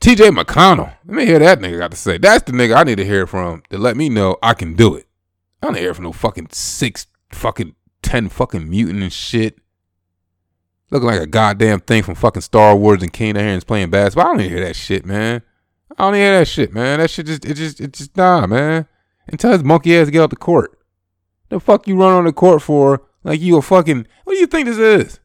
TJ 0.00 0.30
McConnell. 0.30 0.94
Let 1.06 1.16
me 1.16 1.26
hear 1.26 1.40
that 1.40 1.58
nigga 1.58 1.78
got 1.78 1.90
to 1.90 1.96
say. 1.96 2.18
That's 2.18 2.44
the 2.44 2.52
nigga 2.52 2.76
I 2.76 2.84
need 2.84 2.98
to 2.98 3.04
hear 3.04 3.26
from 3.26 3.64
to 3.70 3.78
let 3.78 3.96
me 3.96 4.08
know 4.08 4.36
I 4.40 4.54
can 4.54 4.74
do 4.74 4.94
it. 4.94 5.07
I 5.62 5.66
don't 5.66 5.76
hear 5.76 5.94
from 5.94 6.04
no 6.04 6.12
fucking 6.12 6.48
six 6.52 7.06
fucking 7.30 7.74
ten 8.02 8.28
fucking 8.28 8.68
mutant 8.68 9.02
and 9.02 9.12
shit. 9.12 9.58
Looking 10.90 11.08
like 11.08 11.20
a 11.20 11.26
goddamn 11.26 11.80
thing 11.80 12.02
from 12.02 12.14
fucking 12.14 12.42
Star 12.42 12.74
Wars 12.74 13.02
and 13.02 13.12
King 13.12 13.36
of 13.36 13.42
Hands 13.42 13.64
playing 13.64 13.90
basketball. 13.90 14.32
I 14.32 14.36
don't 14.36 14.48
hear 14.48 14.64
that 14.64 14.76
shit, 14.76 15.04
man. 15.04 15.42
I 15.98 16.04
don't 16.04 16.14
hear 16.14 16.38
that 16.38 16.48
shit, 16.48 16.72
man. 16.72 17.00
That 17.00 17.10
shit 17.10 17.26
just 17.26 17.44
it 17.44 17.54
just 17.54 17.80
it 17.80 17.92
just 17.92 18.16
nah, 18.16 18.46
man. 18.46 18.86
And 19.26 19.38
tell 19.38 19.52
his 19.52 19.64
monkey 19.64 19.96
ass 19.96 20.06
to 20.06 20.12
get 20.12 20.22
out 20.22 20.30
the 20.30 20.36
court. 20.36 20.78
The 21.50 21.60
fuck 21.60 21.86
you 21.86 21.96
run 21.96 22.14
on 22.14 22.24
the 22.24 22.32
court 22.32 22.62
for 22.62 23.02
like 23.24 23.40
you 23.40 23.56
a 23.58 23.62
fucking 23.62 24.06
what 24.24 24.34
do 24.34 24.38
you 24.38 24.46
think 24.46 24.66
this 24.66 24.78
is? 24.78 25.20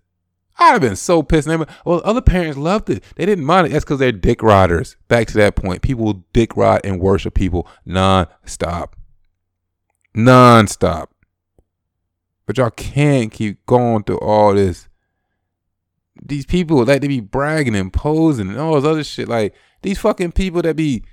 I'd 0.60 0.74
have 0.74 0.82
been 0.82 0.96
so 0.96 1.24
pissed. 1.24 1.48
Well, 1.48 2.02
other 2.04 2.22
parents 2.22 2.58
loved 2.58 2.90
it. 2.90 3.04
They 3.16 3.26
didn't 3.26 3.46
mind 3.46 3.68
it. 3.68 3.72
That's 3.72 3.86
because 3.86 4.00
they're 4.00 4.12
dick 4.12 4.44
riders. 4.44 4.98
Back 5.08 5.28
to 5.28 5.38
that 5.38 5.56
point. 5.56 5.82
People 5.82 6.26
dick 6.32 6.56
ride 6.56 6.82
and 6.84 7.00
worship 7.00 7.34
people 7.34 7.68
non-stop. 7.86 8.96
Non-stop. 10.16 11.12
But 12.46 12.58
y'all 12.58 12.70
can't 12.70 13.32
keep 13.32 13.66
going 13.66 14.04
through 14.04 14.20
all 14.20 14.54
this 14.54 14.88
these 16.22 16.46
people 16.46 16.86
like 16.86 17.02
they 17.02 17.08
be 17.08 17.20
bragging 17.20 17.76
and 17.76 17.92
posing 17.92 18.50
and 18.50 18.60
all 18.60 18.76
this 18.76 18.86
other 18.90 19.04
shit. 19.04 19.28
Like 19.28 19.54
these 19.82 20.00
fucking 20.00 20.34
people 20.34 20.62
that 20.62 20.76
be 20.76 21.04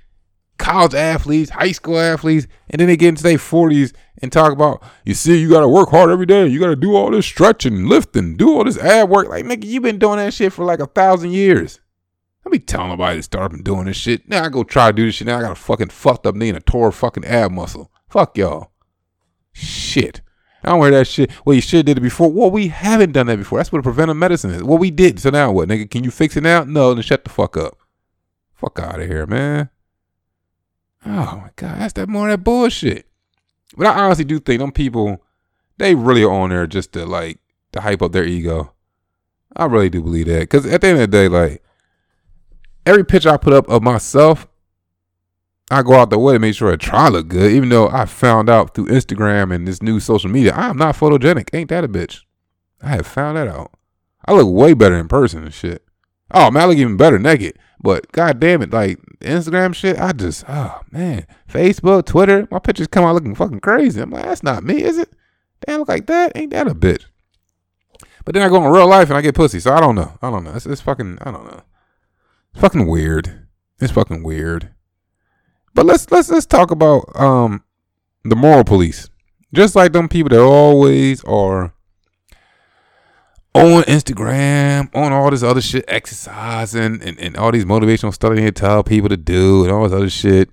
college 0.57 0.93
athletes, 0.93 1.49
high 1.49 1.71
school 1.71 1.99
athletes, 1.99 2.47
and 2.69 2.79
then 2.79 2.87
they 2.87 2.97
get 2.97 3.09
into 3.09 3.23
their 3.23 3.37
forties 3.37 3.93
and 4.21 4.31
talk 4.31 4.53
about, 4.53 4.83
you 5.05 5.13
see, 5.13 5.39
you 5.39 5.49
gotta 5.49 5.67
work 5.67 5.89
hard 5.89 6.11
every 6.11 6.25
day. 6.25 6.47
You 6.47 6.59
gotta 6.59 6.75
do 6.75 6.95
all 6.95 7.11
this 7.11 7.25
stretching, 7.25 7.87
lifting, 7.87 8.37
do 8.37 8.55
all 8.55 8.63
this 8.63 8.77
ab 8.77 9.09
work. 9.09 9.27
Like 9.27 9.45
nigga, 9.45 9.65
you 9.65 9.81
been 9.81 9.99
doing 9.99 10.17
that 10.17 10.33
shit 10.33 10.53
for 10.53 10.65
like 10.65 10.79
a 10.79 10.85
thousand 10.85 11.31
years. 11.31 11.79
I 12.45 12.49
be 12.49 12.59
telling 12.59 12.89
nobody 12.89 13.17
to 13.17 13.23
start 13.23 13.45
up 13.45 13.53
and 13.53 13.63
doing 13.63 13.85
this 13.85 13.97
shit. 13.97 14.27
Now 14.27 14.45
I 14.45 14.49
go 14.49 14.63
try 14.63 14.87
to 14.87 14.93
do 14.93 15.05
this 15.05 15.15
shit. 15.15 15.27
Now 15.27 15.39
I 15.39 15.41
got 15.41 15.51
a 15.51 15.55
fucking 15.55 15.89
fucked 15.89 16.25
up 16.25 16.35
knee 16.35 16.49
and 16.49 16.57
a 16.57 16.61
tore 16.61 16.91
fucking 16.91 17.25
ab 17.25 17.51
muscle. 17.51 17.91
Fuck 18.09 18.37
y'all. 18.37 18.70
Shit. 19.91 20.21
I 20.63 20.69
don't 20.69 20.79
wear 20.79 20.91
that 20.91 21.07
shit. 21.07 21.31
Well, 21.43 21.55
you 21.55 21.61
should 21.61 21.77
have 21.77 21.85
did 21.85 21.97
it 21.97 22.01
before. 22.01 22.31
Well, 22.31 22.51
we 22.51 22.67
haven't 22.67 23.13
done 23.13 23.27
that 23.27 23.37
before. 23.37 23.57
That's 23.59 23.71
what 23.71 23.79
a 23.79 23.83
preventive 23.83 24.17
medicine 24.17 24.51
is. 24.51 24.63
Well, 24.63 24.77
we 24.77 24.91
did. 24.91 25.19
So 25.19 25.31
now 25.31 25.51
what, 25.51 25.69
nigga? 25.69 25.89
Can 25.89 26.03
you 26.03 26.11
fix 26.11 26.37
it 26.37 26.41
now? 26.41 26.63
No, 26.63 26.93
then 26.93 27.01
shut 27.01 27.23
the 27.23 27.31
fuck 27.31 27.57
up. 27.57 27.77
Fuck 28.53 28.79
out 28.79 28.99
of 28.99 29.07
here, 29.07 29.25
man. 29.25 29.69
Oh 31.03 31.41
my 31.43 31.49
god, 31.55 31.79
that's 31.79 31.93
that 31.93 32.09
more 32.09 32.29
of 32.29 32.33
that 32.33 32.43
bullshit. 32.43 33.07
But 33.75 33.87
I 33.87 34.03
honestly 34.03 34.25
do 34.25 34.39
think 34.39 34.59
them 34.59 34.71
people, 34.71 35.23
they 35.77 35.95
really 35.95 36.23
are 36.23 36.29
on 36.31 36.51
there 36.51 36.67
just 36.67 36.91
to 36.93 37.05
like 37.05 37.39
to 37.71 37.81
hype 37.81 38.03
up 38.03 38.11
their 38.11 38.23
ego. 38.23 38.73
I 39.55 39.65
really 39.65 39.89
do 39.89 40.03
believe 40.03 40.27
that. 40.27 40.47
Cause 40.49 40.65
at 40.65 40.81
the 40.81 40.87
end 40.87 41.01
of 41.01 41.09
the 41.09 41.17
day, 41.17 41.27
like 41.27 41.63
every 42.85 43.03
picture 43.03 43.29
I 43.29 43.37
put 43.37 43.53
up 43.53 43.67
of 43.67 43.81
myself, 43.81 44.47
I 45.71 45.83
go 45.83 45.93
out 45.93 46.09
the 46.09 46.19
way 46.19 46.33
to 46.33 46.39
make 46.39 46.53
sure 46.53 46.71
I 46.71 46.75
try 46.75 47.07
look 47.07 47.29
good. 47.29 47.51
Even 47.51 47.69
though 47.69 47.87
I 47.87 48.05
found 48.05 48.49
out 48.49 48.75
through 48.75 48.87
Instagram 48.87 49.55
and 49.55 49.65
this 49.65 49.81
new 49.81 50.01
social 50.01 50.29
media, 50.29 50.53
I 50.53 50.69
am 50.69 50.77
not 50.77 50.97
photogenic. 50.97 51.49
Ain't 51.53 51.69
that 51.69 51.85
a 51.85 51.87
bitch? 51.87 52.23
I 52.81 52.89
have 52.89 53.07
found 53.07 53.37
that 53.37 53.47
out. 53.47 53.71
I 54.25 54.33
look 54.33 54.53
way 54.53 54.73
better 54.73 54.97
in 54.97 55.07
person 55.07 55.43
and 55.43 55.53
shit. 55.53 55.85
Oh 56.29 56.51
man, 56.51 56.63
I 56.63 56.65
look 56.65 56.77
even 56.77 56.97
better 56.97 57.17
naked. 57.17 57.57
But 57.81 58.11
god 58.11 58.39
damn 58.39 58.61
it, 58.61 58.73
like 58.73 58.99
Instagram 59.21 59.73
shit, 59.73 59.97
I 59.97 60.11
just 60.11 60.43
oh 60.49 60.81
man. 60.91 61.25
Facebook, 61.49 62.05
Twitter, 62.05 62.47
my 62.51 62.59
pictures 62.59 62.87
come 62.87 63.05
out 63.05 63.15
looking 63.15 63.33
fucking 63.33 63.61
crazy. 63.61 64.01
I'm 64.01 64.11
like, 64.11 64.25
that's 64.25 64.43
not 64.43 64.63
me, 64.63 64.83
is 64.83 64.97
it? 64.97 65.09
Damn 65.65 65.79
look 65.79 65.89
like 65.89 66.07
that? 66.07 66.33
Ain't 66.35 66.51
that 66.51 66.67
a 66.67 66.75
bitch? 66.75 67.05
But 68.25 68.33
then 68.33 68.43
I 68.43 68.49
go 68.49 68.57
in 68.57 68.71
real 68.71 68.87
life 68.87 69.09
and 69.09 69.17
I 69.17 69.21
get 69.21 69.35
pussy, 69.35 69.59
so 69.61 69.73
I 69.73 69.79
don't 69.79 69.95
know. 69.95 70.17
I 70.21 70.29
don't 70.29 70.43
know. 70.43 70.53
It's, 70.53 70.65
it's 70.65 70.81
fucking 70.81 71.17
I 71.21 71.31
don't 71.31 71.45
know. 71.45 71.61
It's 72.53 72.61
fucking 72.61 72.87
weird. 72.87 73.47
It's 73.79 73.93
fucking 73.93 74.21
weird. 74.21 74.71
But 75.73 75.85
let's 75.85 76.09
let's 76.11 76.29
let's 76.29 76.45
talk 76.45 76.71
about 76.71 77.05
um 77.15 77.63
the 78.23 78.35
moral 78.35 78.63
police. 78.63 79.09
Just 79.53 79.75
like 79.75 79.91
them 79.91 80.07
people 80.07 80.29
that 80.29 80.39
always 80.39 81.23
are 81.25 81.73
on 83.53 83.83
Instagram, 83.83 84.93
on 84.95 85.11
all 85.11 85.29
this 85.29 85.43
other 85.43 85.61
shit, 85.61 85.83
exercising 85.87 87.01
and, 87.01 87.19
and 87.19 87.35
all 87.35 87.51
these 87.51 87.65
motivational 87.65 88.13
stuff 88.13 88.33
they 88.35 88.51
tell 88.51 88.83
people 88.83 89.09
to 89.09 89.17
do 89.17 89.63
and 89.63 89.71
all 89.71 89.83
this 89.83 89.93
other 89.93 90.09
shit. 90.09 90.49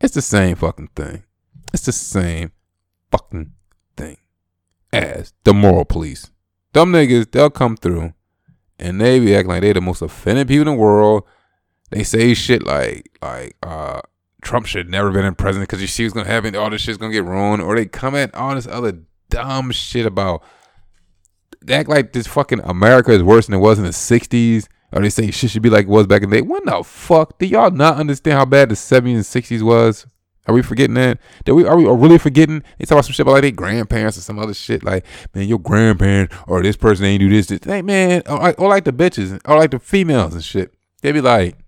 It's 0.00 0.14
the 0.14 0.22
same 0.22 0.56
fucking 0.56 0.90
thing. 0.96 1.24
It's 1.72 1.84
the 1.84 1.92
same 1.92 2.52
fucking 3.10 3.52
thing 3.96 4.16
as 4.92 5.34
the 5.44 5.52
moral 5.52 5.84
police. 5.84 6.30
Dumb 6.72 6.92
niggas, 6.92 7.30
they'll 7.30 7.50
come 7.50 7.76
through 7.76 8.14
and 8.78 9.00
they 9.00 9.18
be 9.18 9.34
acting 9.34 9.48
like 9.48 9.62
they're 9.62 9.74
the 9.74 9.80
most 9.80 10.02
offended 10.02 10.48
people 10.48 10.68
in 10.68 10.76
the 10.76 10.82
world. 10.82 11.24
They 11.90 12.02
say 12.02 12.34
shit 12.34 12.64
like 12.64 13.10
like 13.22 13.56
uh 13.62 14.00
Trump 14.46 14.64
should 14.64 14.88
never 14.88 15.10
been 15.10 15.24
in 15.24 15.34
president 15.34 15.68
because 15.68 15.82
you 15.82 15.88
see 15.88 16.04
what's 16.04 16.14
gonna 16.14 16.28
happen. 16.28 16.54
all 16.54 16.70
this 16.70 16.80
shit's 16.80 16.98
gonna 16.98 17.12
get 17.12 17.24
ruined, 17.24 17.62
or 17.62 17.74
they 17.74 17.84
comment 17.84 18.32
all 18.32 18.54
this 18.54 18.68
other 18.68 19.00
dumb 19.28 19.72
shit 19.72 20.06
about 20.06 20.40
they 21.60 21.74
act 21.74 21.88
like 21.88 22.12
this 22.12 22.28
fucking 22.28 22.60
America 22.60 23.10
is 23.10 23.24
worse 23.24 23.46
than 23.46 23.56
it 23.56 23.58
was 23.58 23.76
in 23.76 23.84
the 23.84 23.90
'60s, 23.90 24.68
or 24.92 25.02
they 25.02 25.10
say 25.10 25.32
shit 25.32 25.50
should 25.50 25.62
be 25.62 25.68
like 25.68 25.86
it 25.86 25.88
was 25.88 26.06
back 26.06 26.22
in 26.22 26.30
the 26.30 26.36
day. 26.36 26.42
When 26.42 26.64
the 26.64 26.84
fuck 26.84 27.36
do 27.40 27.46
y'all 27.46 27.72
not 27.72 27.96
understand 27.96 28.38
how 28.38 28.44
bad 28.44 28.68
the 28.68 28.76
'70s 28.76 29.14
and 29.14 29.24
'60s 29.24 29.62
was? 29.62 30.06
Are 30.46 30.54
we 30.54 30.62
forgetting 30.62 30.94
that? 30.94 31.18
Did 31.44 31.52
we 31.54 31.64
are 31.64 31.76
we 31.76 31.84
really 31.84 32.18
forgetting? 32.18 32.62
They 32.78 32.84
talk 32.84 32.92
about 32.92 33.06
some 33.06 33.14
shit 33.14 33.24
about 33.24 33.32
like 33.32 33.42
their 33.42 33.50
grandparents 33.50 34.16
or 34.16 34.20
some 34.20 34.38
other 34.38 34.54
shit. 34.54 34.84
Like, 34.84 35.04
man, 35.34 35.48
your 35.48 35.58
grandparents 35.58 36.36
or 36.46 36.62
this 36.62 36.76
person 36.76 37.04
ain't 37.04 37.18
do 37.18 37.28
this. 37.28 37.48
this. 37.48 37.58
Hey, 37.64 37.82
man, 37.82 38.22
or 38.28 38.38
like, 38.38 38.60
or 38.60 38.68
like 38.68 38.84
the 38.84 38.92
bitches, 38.92 39.40
or 39.44 39.56
like 39.56 39.72
the 39.72 39.80
females 39.80 40.34
and 40.34 40.44
shit. 40.44 40.72
They 41.02 41.10
be 41.10 41.20
like, 41.20 41.58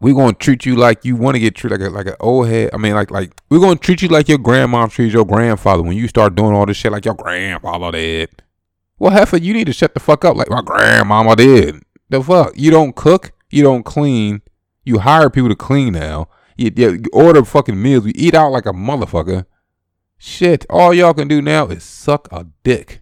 we 0.00 0.12
gonna 0.12 0.32
treat 0.32 0.64
you 0.64 0.76
like 0.76 1.04
you 1.04 1.16
want 1.16 1.34
to 1.34 1.40
get 1.40 1.56
treated 1.56 1.80
like 1.80 1.88
a 1.88 1.92
like 1.92 2.06
an 2.06 2.16
old 2.20 2.48
head. 2.48 2.70
I 2.72 2.76
mean, 2.76 2.94
like 2.94 3.10
like 3.10 3.32
we're 3.50 3.60
gonna 3.60 3.76
treat 3.76 4.02
you 4.02 4.08
like 4.08 4.28
your 4.28 4.38
grandma 4.38 4.86
treats 4.86 5.12
your 5.12 5.24
grandfather 5.24 5.82
when 5.82 5.96
you 5.96 6.06
start 6.08 6.34
doing 6.34 6.54
all 6.54 6.66
this 6.66 6.76
shit 6.76 6.92
like 6.92 7.04
your 7.04 7.14
grandfather 7.14 7.92
did. 7.92 8.42
Well, 8.98 9.12
heifer, 9.12 9.36
you 9.36 9.52
need 9.52 9.66
to 9.66 9.72
shut 9.72 9.94
the 9.94 10.00
fuck 10.00 10.24
up 10.24 10.36
like 10.36 10.50
my 10.50 10.62
grandmama 10.62 11.36
did. 11.36 11.82
The 12.10 12.22
fuck, 12.22 12.52
you 12.56 12.70
don't 12.70 12.96
cook, 12.96 13.32
you 13.50 13.62
don't 13.62 13.84
clean, 13.84 14.42
you 14.84 15.00
hire 15.00 15.30
people 15.30 15.48
to 15.48 15.56
clean 15.56 15.92
now. 15.92 16.28
You, 16.56 16.72
you 16.76 17.04
order 17.12 17.44
fucking 17.44 17.80
meals, 17.80 18.06
you 18.06 18.12
eat 18.16 18.34
out 18.34 18.50
like 18.50 18.66
a 18.66 18.72
motherfucker. 18.72 19.46
Shit, 20.16 20.66
all 20.68 20.92
y'all 20.92 21.14
can 21.14 21.28
do 21.28 21.40
now 21.40 21.68
is 21.68 21.84
suck 21.84 22.26
a 22.32 22.46
dick. 22.64 23.00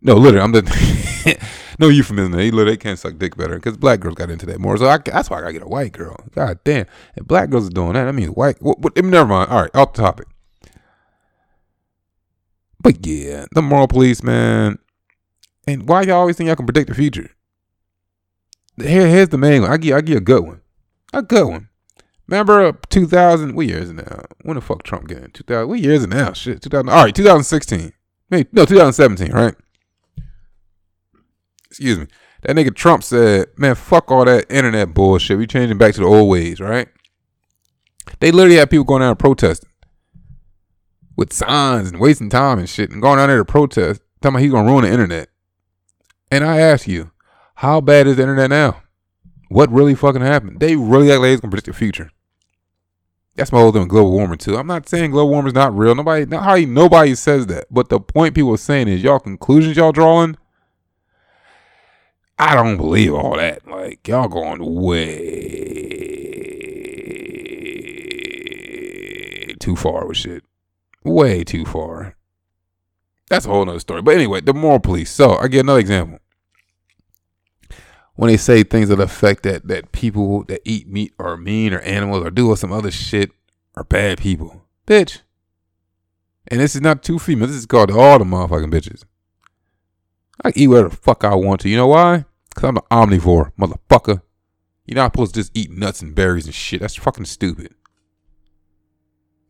No, 0.00 0.14
literally, 0.14 0.42
I'm 0.42 0.52
the 0.52 1.48
no 1.78 1.88
euphemism. 1.88 2.32
They 2.32 2.50
literally 2.50 2.76
can't 2.76 2.98
suck 2.98 3.18
dick 3.18 3.36
better 3.36 3.56
because 3.56 3.76
black 3.76 4.00
girls 4.00 4.14
got 4.14 4.30
into 4.30 4.46
that 4.46 4.60
more. 4.60 4.76
So 4.76 4.86
I, 4.86 4.98
that's 4.98 5.30
why 5.30 5.38
I 5.38 5.40
gotta 5.42 5.52
get 5.54 5.62
a 5.62 5.68
white 5.68 5.92
girl. 5.92 6.16
God 6.34 6.58
damn, 6.64 6.86
if 7.16 7.26
black 7.26 7.50
girls 7.50 7.66
are 7.66 7.70
doing 7.70 7.94
that, 7.94 8.08
I 8.08 8.12
mean 8.12 8.28
white. 8.28 8.56
What, 8.60 8.78
what, 8.80 8.96
never 8.96 9.26
mind. 9.28 9.50
All 9.50 9.62
right, 9.62 9.74
off 9.74 9.92
the 9.92 10.02
topic. 10.02 10.28
But 12.80 13.04
yeah, 13.04 13.46
the 13.52 13.62
moral 13.62 13.88
police, 13.88 14.22
man. 14.22 14.78
And 15.66 15.88
why 15.88 16.02
y'all 16.02 16.20
always 16.20 16.36
think 16.36 16.46
y'all 16.46 16.56
can 16.56 16.66
predict 16.66 16.88
the 16.88 16.94
future? 16.94 17.30
Here, 18.80 19.08
here's 19.08 19.30
the 19.30 19.38
main 19.38 19.62
one. 19.62 19.70
I 19.70 19.76
give, 19.78 19.96
I 19.96 20.00
give 20.00 20.18
a 20.18 20.20
good 20.20 20.44
one. 20.44 20.60
A 21.12 21.22
good 21.22 21.48
one. 21.48 21.68
Remember 22.28 22.72
2000? 22.90 23.54
What 23.54 23.66
year 23.66 23.78
is 23.78 23.90
it 23.90 23.94
now? 23.94 24.24
When 24.42 24.56
the 24.56 24.60
fuck 24.60 24.82
Trump 24.82 25.08
getting? 25.08 25.30
2000? 25.30 25.68
What 25.68 25.80
year 25.80 25.92
is 25.92 26.04
it 26.04 26.10
now? 26.10 26.32
Shit, 26.32 26.62
2000. 26.62 26.88
All 26.88 27.04
right, 27.04 27.14
2016. 27.14 27.92
Maybe, 28.30 28.48
no, 28.52 28.64
2017, 28.64 29.32
right? 29.32 29.54
Excuse 31.78 31.98
me. 31.98 32.06
That 32.42 32.56
nigga 32.56 32.74
Trump 32.74 33.02
said, 33.02 33.48
man, 33.58 33.74
fuck 33.74 34.10
all 34.10 34.24
that 34.24 34.50
internet 34.50 34.94
bullshit. 34.94 35.36
We 35.36 35.46
changing 35.46 35.76
back 35.76 35.94
to 35.94 36.00
the 36.00 36.06
old 36.06 36.30
ways, 36.30 36.58
right? 36.58 36.88
They 38.20 38.30
literally 38.30 38.56
had 38.56 38.70
people 38.70 38.84
going 38.84 39.02
out 39.02 39.10
and 39.10 39.18
protesting 39.18 39.68
with 41.16 41.32
signs 41.32 41.90
and 41.90 42.00
wasting 42.00 42.30
time 42.30 42.58
and 42.58 42.68
shit 42.68 42.90
and 42.90 43.02
going 43.02 43.18
out 43.18 43.26
there 43.26 43.38
to 43.38 43.44
protest, 43.44 44.00
talking 44.20 44.36
about 44.36 44.42
he's 44.42 44.52
gonna 44.52 44.70
ruin 44.70 44.84
the 44.84 44.90
internet. 44.90 45.28
And 46.30 46.44
I 46.44 46.60
ask 46.60 46.86
you, 46.86 47.10
how 47.56 47.80
bad 47.80 48.06
is 48.06 48.16
the 48.16 48.22
internet 48.22 48.50
now? 48.50 48.82
What 49.48 49.70
really 49.70 49.94
fucking 49.94 50.22
happened? 50.22 50.60
They 50.60 50.76
really 50.76 51.10
act 51.10 51.20
like 51.20 51.30
it's 51.30 51.40
gonna 51.40 51.50
predict 51.50 51.66
the 51.66 51.72
future. 51.72 52.10
That's 53.34 53.52
my 53.52 53.58
whole 53.58 53.70
thing 53.70 53.82
with 53.82 53.90
global 53.90 54.12
warming 54.12 54.38
too. 54.38 54.56
I'm 54.56 54.66
not 54.66 54.88
saying 54.88 55.10
global 55.10 55.30
warming 55.30 55.48
is 55.48 55.54
not 55.54 55.76
real. 55.76 55.94
Nobody, 55.94 56.24
not 56.24 56.58
nobody 56.68 57.14
says 57.14 57.46
that. 57.46 57.66
But 57.70 57.90
the 57.90 58.00
point 58.00 58.34
people 58.34 58.54
are 58.54 58.58
saying 58.58 58.88
is 58.88 59.02
y'all 59.02 59.18
conclusions 59.18 59.76
y'all 59.76 59.92
drawing. 59.92 60.36
I 62.38 62.54
don't 62.54 62.76
believe 62.76 63.14
all 63.14 63.36
that. 63.36 63.66
Like 63.66 64.06
y'all 64.06 64.28
going 64.28 64.62
way 64.62 65.36
too 69.58 69.76
far 69.76 70.06
with 70.06 70.18
shit. 70.18 70.44
Way 71.02 71.44
too 71.44 71.64
far. 71.64 72.16
That's 73.28 73.46
a 73.46 73.48
whole 73.48 73.64
nother 73.64 73.80
story. 73.80 74.02
But 74.02 74.14
anyway, 74.14 74.40
the 74.40 74.54
moral 74.54 74.80
police. 74.80 75.10
So 75.10 75.36
I 75.36 75.48
get 75.48 75.60
another 75.60 75.80
example 75.80 76.18
when 78.14 78.28
they 78.28 78.36
say 78.36 78.62
things 78.62 78.88
that 78.88 79.00
affect 79.00 79.42
that 79.44 79.68
that 79.68 79.92
people 79.92 80.44
that 80.44 80.60
eat 80.64 80.88
meat 80.88 81.12
are 81.18 81.36
mean 81.36 81.72
or 81.72 81.80
animals 81.80 82.24
or 82.24 82.30
do 82.30 82.54
some 82.56 82.72
other 82.72 82.90
shit 82.90 83.30
are 83.74 83.84
bad 83.84 84.18
people. 84.18 84.64
Bitch. 84.86 85.20
And 86.48 86.60
this 86.60 86.74
is 86.74 86.82
not 86.82 87.02
two 87.02 87.18
females. 87.18 87.50
This 87.50 87.58
is 87.58 87.66
called 87.66 87.90
all 87.90 88.18
the 88.18 88.24
motherfucking 88.24 88.72
bitches. 88.72 89.02
I 90.44 90.52
eat 90.54 90.68
whatever 90.68 90.90
the 90.90 90.96
fuck 90.96 91.24
I 91.24 91.34
want 91.34 91.60
to. 91.62 91.68
You 91.68 91.76
know 91.76 91.88
why? 91.88 92.24
Because 92.48 92.64
I'm 92.64 92.76
an 92.76 92.82
omnivore, 92.90 93.52
motherfucker. 93.58 94.22
You're 94.84 94.96
not 94.96 95.12
supposed 95.12 95.34
to 95.34 95.40
just 95.40 95.56
eat 95.56 95.70
nuts 95.70 96.02
and 96.02 96.14
berries 96.14 96.46
and 96.46 96.54
shit. 96.54 96.80
That's 96.80 96.94
fucking 96.96 97.24
stupid. 97.24 97.74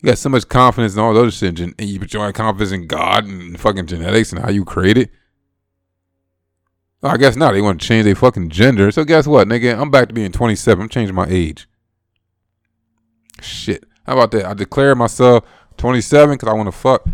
You 0.03 0.07
got 0.11 0.18
so 0.18 0.29
much 0.29 0.49
confidence 0.49 0.94
in 0.94 1.01
all 1.01 1.14
those 1.14 1.35
shit, 1.37 1.59
and 1.59 1.75
you 1.79 2.01
put 2.01 2.12
your 2.12 2.33
confidence 2.33 2.72
in 2.72 2.87
God 2.87 3.25
and 3.25 3.59
fucking 3.59 3.87
genetics 3.87 4.33
and 4.33 4.40
how 4.42 4.51
you 4.51 4.64
created. 4.64 5.11
I 7.03 7.16
guess 7.16 7.37
not. 7.37 7.53
They 7.53 7.61
want 7.61 7.81
to 7.81 7.87
change 7.87 8.05
their 8.05 8.14
fucking 8.14 8.51
gender. 8.51 8.90
So 8.90 9.05
guess 9.05 9.27
what, 9.27 9.46
nigga? 9.49 9.79
I'm 9.79 9.90
back 9.90 10.09
to 10.09 10.14
being 10.14 10.33
27. 10.33 10.83
I'm 10.83 10.88
changing 10.88 11.14
my 11.14 11.27
age. 11.29 11.68
Shit. 13.40 13.85
How 14.07 14.14
about 14.14 14.31
that? 14.33 14.46
I 14.46 14.55
declare 14.55 14.94
myself 14.94 15.44
27 15.77 16.37
because 16.37 16.49
I 16.49 16.55
want 16.55 16.68
to 16.68 16.72
fuck 16.72 17.07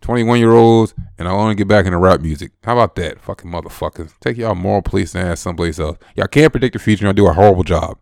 21 0.00 0.38
year 0.38 0.52
olds 0.52 0.94
and 1.18 1.28
I 1.28 1.32
want 1.32 1.50
to 1.50 1.54
get 1.54 1.68
back 1.68 1.86
into 1.86 1.98
rap 1.98 2.20
music. 2.20 2.52
How 2.62 2.74
about 2.74 2.94
that? 2.96 3.20
Fucking 3.20 3.50
motherfuckers. 3.50 4.12
Take 4.20 4.36
y'all 4.36 4.54
moral 4.54 4.82
police 4.82 5.14
and 5.14 5.28
ass 5.28 5.40
someplace 5.40 5.78
else. 5.78 5.98
Y'all 6.16 6.26
can't 6.26 6.52
predict 6.52 6.74
the 6.74 6.78
future 6.78 7.06
and 7.06 7.16
y'all 7.16 7.26
do 7.26 7.30
a 7.30 7.34
horrible 7.34 7.64
job. 7.64 7.98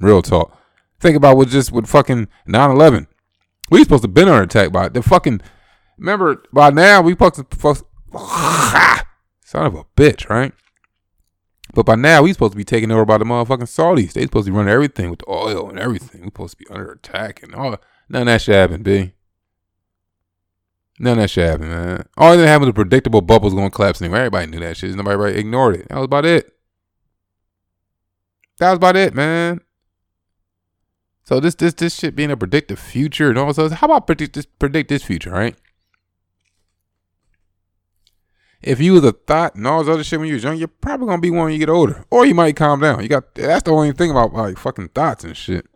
Real 0.00 0.22
talk. 0.22 0.56
Think 0.98 1.16
about 1.16 1.36
what 1.36 1.48
just 1.48 1.72
with 1.72 1.86
fucking 1.86 2.28
9 2.46 2.70
11. 2.70 3.06
We 3.70 3.82
supposed 3.82 4.02
to 4.02 4.08
been 4.08 4.28
under 4.28 4.42
attack 4.42 4.72
by 4.72 4.88
the 4.88 5.02
fucking. 5.02 5.40
Remember, 5.98 6.42
by 6.52 6.70
now 6.70 7.02
we 7.02 7.12
supposed 7.12 7.36
to. 7.36 7.84
Son 9.44 9.66
of 9.66 9.74
a 9.74 9.84
bitch, 9.96 10.28
right? 10.28 10.52
But 11.74 11.86
by 11.86 11.94
now, 11.94 12.22
we 12.22 12.32
supposed 12.32 12.52
to 12.52 12.56
be 12.56 12.64
taking 12.64 12.90
over 12.90 13.04
by 13.04 13.18
the 13.18 13.24
motherfucking 13.24 13.62
Saudis. 13.62 14.12
They 14.12 14.22
supposed 14.22 14.46
to 14.46 14.52
be 14.52 14.56
running 14.56 14.72
everything 14.72 15.10
with 15.10 15.20
the 15.20 15.30
oil 15.30 15.68
and 15.68 15.78
everything. 15.78 16.22
We 16.22 16.26
supposed 16.28 16.58
to 16.58 16.64
be 16.64 16.70
under 16.70 16.92
attack 16.92 17.42
and 17.42 17.54
all. 17.54 17.76
None 18.08 18.22
of 18.22 18.26
that 18.26 18.42
shit 18.42 18.56
happened, 18.56 18.84
B. 18.84 19.12
None 21.00 21.12
of 21.14 21.18
that 21.22 21.30
shit 21.30 21.48
happened, 21.48 21.70
man. 21.70 22.06
All 22.16 22.36
that 22.36 22.46
happened 22.46 22.66
was 22.66 22.74
predictable 22.74 23.22
bubbles 23.22 23.54
going 23.54 23.70
to 23.70 23.74
collapse 23.74 24.02
anyway. 24.02 24.18
Everybody 24.18 24.46
knew 24.46 24.60
that 24.60 24.76
shit. 24.76 24.94
Nobody 24.94 25.38
ignored 25.38 25.76
it. 25.76 25.88
That 25.88 25.96
was 25.96 26.04
about 26.04 26.26
it. 26.26 26.52
That 28.58 28.70
was 28.70 28.76
about 28.76 28.96
it, 28.96 29.14
man. 29.14 29.60
So 31.24 31.40
this 31.40 31.54
this 31.54 31.74
this 31.74 31.94
shit 31.94 32.14
being 32.14 32.30
a 32.30 32.36
predictive 32.36 32.78
future 32.78 33.30
and 33.30 33.38
all 33.38 33.52
this. 33.52 33.72
How 33.72 33.86
about 33.86 34.06
predict 34.06 34.34
this 34.34 34.46
predict 34.46 34.90
this 34.90 35.02
future, 35.02 35.30
right? 35.30 35.56
if 38.62 38.80
you 38.80 38.92
was 38.92 39.04
a 39.04 39.12
thought 39.12 39.54
and 39.54 39.66
all 39.66 39.82
this 39.82 39.92
other 39.92 40.04
shit 40.04 40.18
when 40.18 40.28
you 40.28 40.34
was 40.34 40.44
young, 40.44 40.56
you're 40.56 40.68
probably 40.68 41.06
gonna 41.06 41.20
be 41.20 41.30
one 41.30 41.44
when 41.44 41.52
you 41.52 41.58
get 41.58 41.70
older, 41.70 42.04
or 42.10 42.26
you 42.26 42.34
might 42.34 42.56
calm 42.56 42.80
down. 42.80 43.02
You 43.02 43.08
got 43.08 43.34
that's 43.34 43.62
the 43.64 43.70
only 43.70 43.92
thing 43.92 44.10
about 44.10 44.34
like 44.34 44.58
fucking 44.58 44.88
thoughts 44.88 45.24
and 45.24 45.36
shit. 45.36 45.66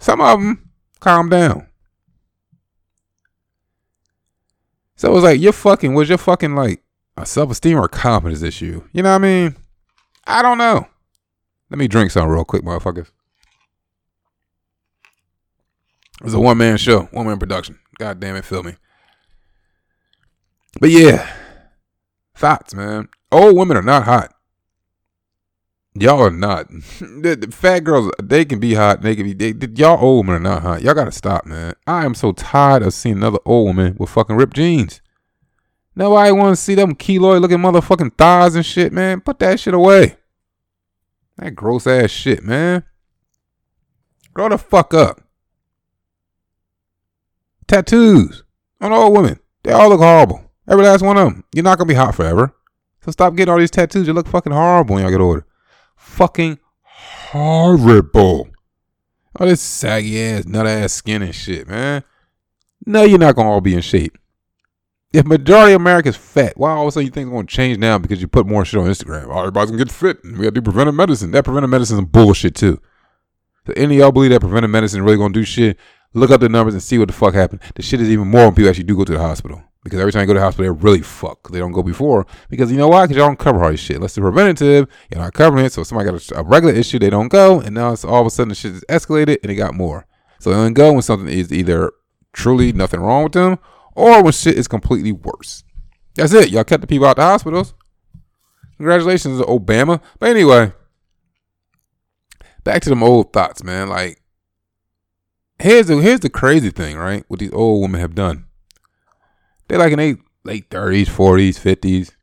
Some 0.00 0.20
of 0.20 0.40
them 0.40 0.70
calm 1.00 1.28
down. 1.28 1.66
So 4.96 5.10
it 5.10 5.14
was 5.14 5.24
like 5.24 5.40
you're 5.40 5.52
fucking 5.52 5.94
was 5.94 6.08
your 6.08 6.18
fucking 6.18 6.54
like 6.54 6.82
a 7.16 7.26
self 7.26 7.50
esteem 7.50 7.78
or 7.78 7.88
confidence 7.88 8.42
issue. 8.42 8.82
You 8.92 9.02
know 9.02 9.10
what 9.10 9.16
I 9.16 9.18
mean? 9.18 9.56
I 10.26 10.42
don't 10.42 10.58
know. 10.58 10.86
Let 11.70 11.78
me 11.78 11.88
drink 11.88 12.10
some 12.10 12.28
real 12.28 12.44
quick, 12.44 12.62
motherfuckers. 12.62 13.10
It's 16.22 16.34
a 16.34 16.40
one 16.40 16.58
man 16.58 16.78
show, 16.78 17.02
one 17.12 17.26
man 17.26 17.38
production. 17.38 17.78
God 17.98 18.20
damn 18.20 18.36
it, 18.36 18.44
feel 18.44 18.62
me. 18.62 18.74
But 20.80 20.90
yeah, 20.90 21.28
Thoughts, 22.34 22.74
man. 22.74 23.08
Old 23.30 23.56
women 23.56 23.76
are 23.76 23.82
not 23.82 24.04
hot. 24.04 24.33
Y'all 25.96 26.20
are 26.20 26.30
not. 26.30 26.68
the, 26.70 27.36
the, 27.40 27.52
fat 27.52 27.80
girls, 27.80 28.10
they 28.20 28.44
can 28.44 28.58
be 28.58 28.74
hot. 28.74 29.02
They 29.02 29.14
can 29.14 29.24
be. 29.24 29.52
They, 29.52 29.66
y'all 29.74 30.02
old 30.02 30.26
women 30.26 30.40
are 30.40 30.52
not 30.54 30.62
hot. 30.62 30.82
Y'all 30.82 30.94
gotta 30.94 31.12
stop, 31.12 31.46
man. 31.46 31.74
I 31.86 32.04
am 32.04 32.14
so 32.14 32.32
tired 32.32 32.82
of 32.82 32.92
seeing 32.92 33.18
another 33.18 33.38
old 33.44 33.68
woman 33.68 33.94
with 33.98 34.10
fucking 34.10 34.34
ripped 34.34 34.56
jeans. 34.56 35.00
Nobody 35.94 36.32
want 36.32 36.56
to 36.56 36.60
see 36.60 36.74
them 36.74 36.96
keloid 36.96 37.40
looking 37.40 37.58
motherfucking 37.58 38.18
thighs 38.18 38.56
and 38.56 38.66
shit, 38.66 38.92
man. 38.92 39.20
Put 39.20 39.38
that 39.38 39.60
shit 39.60 39.74
away. 39.74 40.16
That 41.36 41.54
gross 41.54 41.86
ass 41.86 42.10
shit, 42.10 42.42
man. 42.42 42.82
Grow 44.32 44.48
the 44.48 44.58
fuck 44.58 44.92
up. 44.92 45.20
Tattoos 47.68 48.42
on 48.80 48.92
old 48.92 49.16
women. 49.16 49.38
They 49.62 49.70
all 49.70 49.88
look 49.88 50.00
horrible. 50.00 50.50
Every 50.68 50.84
last 50.84 51.02
one 51.02 51.16
of 51.16 51.24
them. 51.24 51.44
You're 51.54 51.62
not 51.62 51.78
gonna 51.78 51.88
be 51.88 51.94
hot 51.94 52.16
forever. 52.16 52.52
So 53.04 53.12
stop 53.12 53.36
getting 53.36 53.52
all 53.52 53.58
these 53.58 53.70
tattoos. 53.70 54.08
You 54.08 54.12
look 54.12 54.26
fucking 54.26 54.52
horrible 54.52 54.94
when 54.94 55.04
y'all 55.04 55.12
get 55.12 55.20
older. 55.20 55.46
Fucking 56.14 56.60
horrible. 56.80 58.48
All 59.34 59.46
this 59.48 59.60
saggy 59.60 60.22
ass, 60.22 60.46
nut 60.46 60.64
ass 60.64 60.92
skin 60.92 61.22
and 61.22 61.34
shit, 61.34 61.66
man. 61.66 62.04
No, 62.86 63.02
you're 63.02 63.18
not 63.18 63.34
gonna 63.34 63.50
all 63.50 63.60
be 63.60 63.74
in 63.74 63.80
shape. 63.80 64.16
If 65.12 65.26
majority 65.26 65.72
of 65.72 65.80
America's 65.80 66.14
fat, 66.14 66.52
why 66.56 66.70
all 66.70 66.82
of 66.82 66.88
a 66.88 66.92
sudden 66.92 67.06
you 67.06 67.10
think 67.10 67.26
it's 67.26 67.32
gonna 67.32 67.48
change 67.48 67.78
now 67.78 67.98
because 67.98 68.20
you 68.20 68.28
put 68.28 68.46
more 68.46 68.64
shit 68.64 68.78
on 68.78 68.86
Instagram? 68.86 69.26
Oh, 69.28 69.40
everybody's 69.40 69.72
gonna 69.72 69.84
get 69.84 69.92
fit 69.92 70.22
and 70.22 70.38
we 70.38 70.44
gotta 70.44 70.52
do 70.52 70.62
preventive 70.62 70.94
medicine. 70.94 71.32
That 71.32 71.44
preventive 71.44 71.70
medicine 71.70 71.98
is 71.98 72.04
bullshit 72.04 72.54
too. 72.54 72.80
So 73.66 73.72
any 73.76 73.96
of 73.96 74.00
y'all 74.00 74.12
believe 74.12 74.30
that 74.30 74.40
preventive 74.40 74.70
medicine 74.70 75.02
really 75.02 75.16
gonna 75.16 75.34
do 75.34 75.42
shit, 75.42 75.76
look 76.12 76.30
up 76.30 76.40
the 76.40 76.48
numbers 76.48 76.74
and 76.74 76.82
see 76.82 76.96
what 76.96 77.08
the 77.08 77.14
fuck 77.14 77.34
happened. 77.34 77.60
The 77.74 77.82
shit 77.82 78.00
is 78.00 78.08
even 78.08 78.28
more 78.28 78.44
when 78.44 78.54
people 78.54 78.68
actually 78.68 78.84
do 78.84 78.96
go 78.96 79.04
to 79.04 79.14
the 79.14 79.18
hospital. 79.18 79.64
Because 79.84 80.00
every 80.00 80.12
time 80.12 80.22
you 80.22 80.26
go 80.26 80.32
to 80.32 80.38
the 80.40 80.44
hospital, 80.44 80.64
they're 80.64 80.82
really 80.82 81.02
fucked. 81.02 81.52
They 81.52 81.58
don't 81.58 81.72
go 81.72 81.82
before. 81.82 82.26
Because 82.48 82.72
you 82.72 82.78
know 82.78 82.88
why? 82.88 83.04
Because 83.04 83.18
y'all 83.18 83.26
don't 83.26 83.38
cover 83.38 83.62
all 83.62 83.70
this 83.70 83.80
shit. 83.80 83.96
Unless 83.96 84.16
it's 84.16 84.22
preventative, 84.22 84.88
you're 85.10 85.20
not 85.20 85.34
covering 85.34 85.66
it. 85.66 85.72
So 85.72 85.82
if 85.82 85.88
somebody 85.88 86.10
got 86.10 86.30
a, 86.30 86.38
a, 86.38 86.42
regular 86.42 86.74
issue, 86.74 86.98
they 86.98 87.10
don't 87.10 87.28
go. 87.28 87.60
And 87.60 87.74
now 87.74 87.92
it's 87.92 88.04
all 88.04 88.22
of 88.22 88.26
a 88.26 88.30
sudden 88.30 88.48
the 88.48 88.54
shit 88.54 88.72
is 88.72 88.84
escalated 88.88 89.36
and 89.42 89.52
it 89.52 89.56
got 89.56 89.74
more. 89.74 90.06
So 90.40 90.50
they 90.50 90.56
only 90.56 90.72
go 90.72 90.94
when 90.94 91.02
something 91.02 91.28
is 91.28 91.52
either 91.52 91.92
truly 92.32 92.72
nothing 92.72 93.00
wrong 93.00 93.24
with 93.24 93.34
them 93.34 93.58
or 93.94 94.22
when 94.22 94.32
shit 94.32 94.56
is 94.56 94.66
completely 94.66 95.12
worse. 95.12 95.64
That's 96.14 96.32
it. 96.32 96.48
Y'all 96.48 96.64
cut 96.64 96.80
the 96.80 96.86
people 96.86 97.06
out 97.06 97.16
the 97.16 97.22
hospitals. 97.22 97.74
Congratulations, 98.78 99.40
Obama. 99.42 100.00
But 100.18 100.30
anyway, 100.30 100.72
back 102.64 102.80
to 102.82 102.88
them 102.88 103.02
old 103.02 103.34
thoughts, 103.34 103.62
man. 103.62 103.88
Like, 103.88 104.22
here's 105.58 105.88
the 105.88 105.98
here's 105.98 106.20
the 106.20 106.30
crazy 106.30 106.70
thing, 106.70 106.96
right? 106.96 107.24
What 107.28 107.40
these 107.40 107.52
old 107.52 107.82
women 107.82 108.00
have 108.00 108.14
done 108.14 108.43
they're 109.68 109.78
like 109.78 109.92
in 109.92 109.98
their 109.98 110.16
late 110.44 110.70
thirties, 110.70 111.08
forties, 111.08 111.58
fifties. 111.58 112.16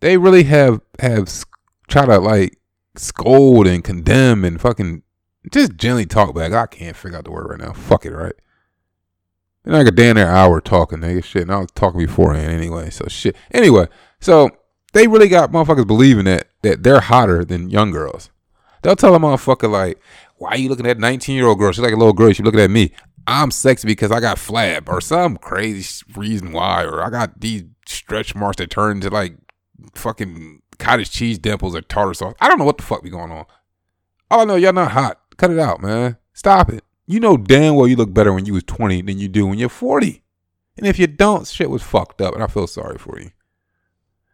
They 0.00 0.16
really 0.16 0.44
have 0.44 0.80
have 1.00 1.28
try 1.88 2.06
to 2.06 2.18
like 2.18 2.58
scold 2.96 3.66
and 3.66 3.82
condemn 3.82 4.44
and 4.44 4.60
fucking 4.60 5.02
just 5.50 5.76
gently 5.76 6.06
talk 6.06 6.34
back. 6.34 6.52
I 6.52 6.66
can't 6.66 6.96
figure 6.96 7.18
out 7.18 7.24
the 7.24 7.30
word 7.30 7.48
right 7.50 7.60
now. 7.60 7.72
Fuck 7.72 8.06
it, 8.06 8.12
right? 8.12 8.34
And 9.64 9.74
like 9.74 9.86
a 9.86 9.90
damn 9.90 10.16
near 10.16 10.28
hour 10.28 10.60
talking, 10.60 10.98
nigga. 10.98 11.24
Shit. 11.24 11.42
And 11.42 11.52
I 11.52 11.58
was 11.58 11.70
talking 11.74 12.00
beforehand 12.00 12.52
anyway. 12.52 12.90
So 12.90 13.06
shit. 13.08 13.36
Anyway, 13.50 13.88
so 14.20 14.50
they 14.92 15.06
really 15.06 15.28
got 15.28 15.52
motherfuckers 15.52 15.86
believing 15.86 16.24
that 16.24 16.48
that 16.62 16.82
they're 16.82 17.00
hotter 17.00 17.44
than 17.44 17.70
young 17.70 17.90
girls. 17.90 18.30
They'll 18.82 18.96
tell 18.96 19.14
a 19.14 19.18
motherfucker 19.18 19.70
like, 19.70 19.98
"Why 20.36 20.50
are 20.50 20.58
you 20.58 20.68
looking 20.68 20.86
at 20.86 20.98
19 20.98 21.34
year 21.34 21.46
old 21.46 21.58
girl? 21.58 21.72
She's 21.72 21.82
like 21.82 21.94
a 21.94 21.96
little 21.96 22.12
girl. 22.12 22.32
She's 22.32 22.44
looking 22.44 22.60
at 22.60 22.70
me. 22.70 22.92
I'm 23.26 23.50
sexy 23.50 23.86
because 23.86 24.10
I 24.10 24.20
got 24.20 24.36
flab 24.36 24.88
or 24.88 25.00
some 25.00 25.36
crazy 25.36 26.04
reason 26.14 26.52
why, 26.52 26.84
or 26.84 27.02
I 27.02 27.10
got 27.10 27.40
these 27.40 27.64
stretch 27.86 28.34
marks 28.34 28.58
that 28.58 28.70
turn 28.70 28.98
into 28.98 29.10
like 29.10 29.36
fucking 29.94 30.62
cottage 30.78 31.10
cheese 31.10 31.38
dimples 31.38 31.74
or 31.74 31.80
tartar 31.80 32.14
sauce. 32.14 32.34
I 32.40 32.48
don't 32.48 32.58
know 32.58 32.64
what 32.64 32.78
the 32.78 32.84
fuck 32.84 33.02
be 33.02 33.10
going 33.10 33.30
on. 33.30 33.46
Oh, 34.30 34.36
All 34.36 34.40
I 34.40 34.44
know, 34.44 34.56
y'all 34.56 34.72
not 34.72 34.92
hot. 34.92 35.20
Cut 35.36 35.50
it 35.50 35.58
out, 35.58 35.80
man. 35.80 36.16
Stop 36.32 36.70
it. 36.70 36.84
You 37.06 37.20
know 37.20 37.36
damn 37.36 37.74
well 37.74 37.86
you 37.86 37.96
look 37.96 38.14
better 38.14 38.32
when 38.32 38.46
you 38.46 38.54
was 38.54 38.64
20 38.64 39.02
than 39.02 39.18
you 39.18 39.28
do 39.28 39.46
when 39.46 39.58
you're 39.58 39.68
40. 39.68 40.22
And 40.76 40.86
if 40.86 40.98
you 40.98 41.06
don't, 41.06 41.46
shit 41.46 41.70
was 41.70 41.82
fucked 41.82 42.20
up, 42.20 42.34
and 42.34 42.42
I 42.42 42.46
feel 42.46 42.66
sorry 42.66 42.98
for 42.98 43.20
you. 43.20 43.30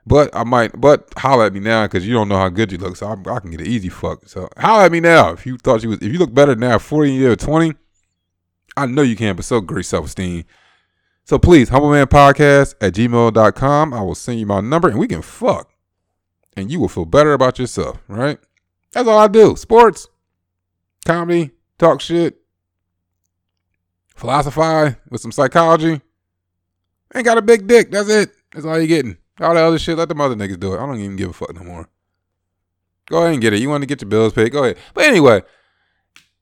But 0.07 0.35
I 0.35 0.45
might, 0.45 0.81
but 0.81 1.13
holler 1.19 1.45
at 1.45 1.53
me 1.53 1.61
now 1.61 1.87
because 1.87 2.07
you 2.07 2.15
don't 2.15 2.29
know 2.29 2.39
how 2.39 2.49
good 2.49 2.73
you 2.73 2.79
look, 2.79 2.97
so 2.97 3.07
I, 3.07 3.31
I, 3.31 3.41
can 3.41 3.51
get 3.51 3.61
an 3.61 3.67
easy 3.67 3.91
fuck. 3.91 4.27
So 4.27 4.49
holler 4.57 4.85
at 4.85 4.93
me 4.93 5.01
now 5.01 5.33
if 5.33 5.45
you 5.45 5.59
thought 5.59 5.83
you 5.83 5.91
was, 5.91 5.99
if 5.99 6.11
you 6.11 6.19
look 6.19 6.33
better 6.33 6.57
now, 6.57 6.79
40 6.79 7.13
year 7.13 7.37
20, 7.37 7.75
I 8.77 8.87
know 8.87 9.03
you 9.03 9.17
can, 9.17 9.37
but 9.37 9.45
so 9.45 9.61
great 9.61 9.87
self 9.87 10.07
esteem. 10.07 10.45
So 11.25 11.39
please, 11.39 11.71
humblemanpodcast 11.71 12.75
at 12.81 12.95
gmail.com. 12.95 13.95
I 13.95 14.01
will 14.03 14.15
send 14.15 14.41
you 14.41 14.47
my 14.47 14.61
number 14.61 14.89
and 14.89 14.99
we 14.99 15.07
can 15.07 15.23
fuck. 15.23 15.71
And 16.57 16.71
you 16.71 16.81
will 16.81 16.89
feel 16.89 17.05
better 17.05 17.33
about 17.33 17.59
yourself, 17.59 17.99
right? 18.09 18.39
That's 18.93 19.09
all 19.09 19.19
I 19.19 19.29
do. 19.29 19.55
Sports, 19.57 20.09
comedy, 21.07 21.53
talk 21.79 22.01
shit, 22.01 22.41
philosophize 24.17 24.97
with 25.09 25.21
some 25.21 25.33
psychology. 25.33 26.01
Ain't 27.15 27.25
got 27.25 27.39
a 27.39 27.43
big 27.43 27.67
dick. 27.67 27.91
That's 27.91 28.09
it. 28.09 28.31
That's 28.53 28.67
all 28.67 28.79
you're 28.79 28.87
getting. 28.87 29.17
All 29.41 29.55
that 29.55 29.65
other 29.65 29.79
shit, 29.79 29.97
let 29.97 30.09
the 30.09 30.15
other 30.17 30.35
niggas 30.35 30.61
do 30.61 30.75
it. 30.75 30.79
I 30.79 30.87
don't 30.87 30.99
even 30.99 31.17
give 31.17 31.31
a 31.31 31.33
fuck 31.33 31.55
no 31.55 31.63
more. 31.63 31.89
Go 33.09 33.19
ahead 33.19 33.33
and 33.33 33.41
get 33.41 33.53
it. 33.53 33.61
You 33.61 33.69
want 33.69 33.83
to 33.83 33.87
get 33.87 34.03
your 34.03 34.09
bills 34.09 34.33
paid? 34.33 34.53
Go 34.53 34.65
ahead. 34.65 34.79
But 34.95 35.05
anyway, 35.05 35.43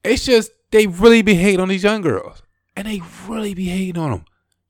it's 0.02 0.24
just 0.24 0.50
they 0.70 0.86
really 0.86 1.22
be 1.22 1.34
hating 1.34 1.60
on 1.60 1.68
these 1.68 1.84
young 1.84 2.02
girls. 2.02 2.42
And 2.76 2.86
they 2.86 3.02
really 3.26 3.54
be 3.54 3.66
hating 3.66 4.00
on 4.00 4.10
them. 4.10 4.24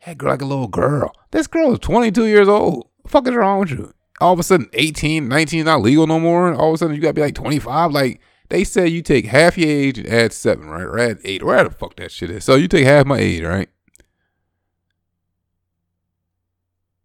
That 0.06 0.18
girl 0.18 0.30
like 0.30 0.42
a 0.42 0.46
little 0.46 0.68
girl. 0.68 1.12
This 1.30 1.46
girl 1.46 1.72
is 1.72 1.78
22 1.80 2.26
years 2.26 2.48
old. 2.48 2.88
Fuck 3.06 3.26
is 3.26 3.34
wrong 3.34 3.60
with 3.60 3.70
you? 3.70 3.92
All 4.20 4.32
of 4.32 4.38
a 4.38 4.42
sudden, 4.42 4.68
18, 4.72 5.28
19 5.28 5.64
not 5.64 5.82
legal 5.82 6.06
no 6.06 6.18
more. 6.18 6.52
All 6.54 6.68
of 6.70 6.74
a 6.74 6.78
sudden, 6.78 6.94
you 6.94 7.02
gotta 7.02 7.14
be 7.14 7.20
like 7.20 7.34
25. 7.34 7.92
Like, 7.92 8.20
they 8.48 8.64
say 8.64 8.88
you 8.88 9.02
take 9.02 9.26
half 9.26 9.58
your 9.58 9.68
age 9.68 9.98
and 9.98 10.08
add 10.08 10.32
seven, 10.32 10.68
right? 10.68 10.84
Or 10.84 10.98
add 10.98 11.18
eight. 11.24 11.42
or 11.42 11.46
Where 11.46 11.64
the 11.64 11.70
fuck 11.70 11.96
that 11.96 12.10
shit 12.10 12.30
is. 12.30 12.44
So 12.44 12.54
you 12.54 12.68
take 12.68 12.84
half 12.84 13.06
my 13.06 13.18
age, 13.18 13.42
right? 13.42 13.68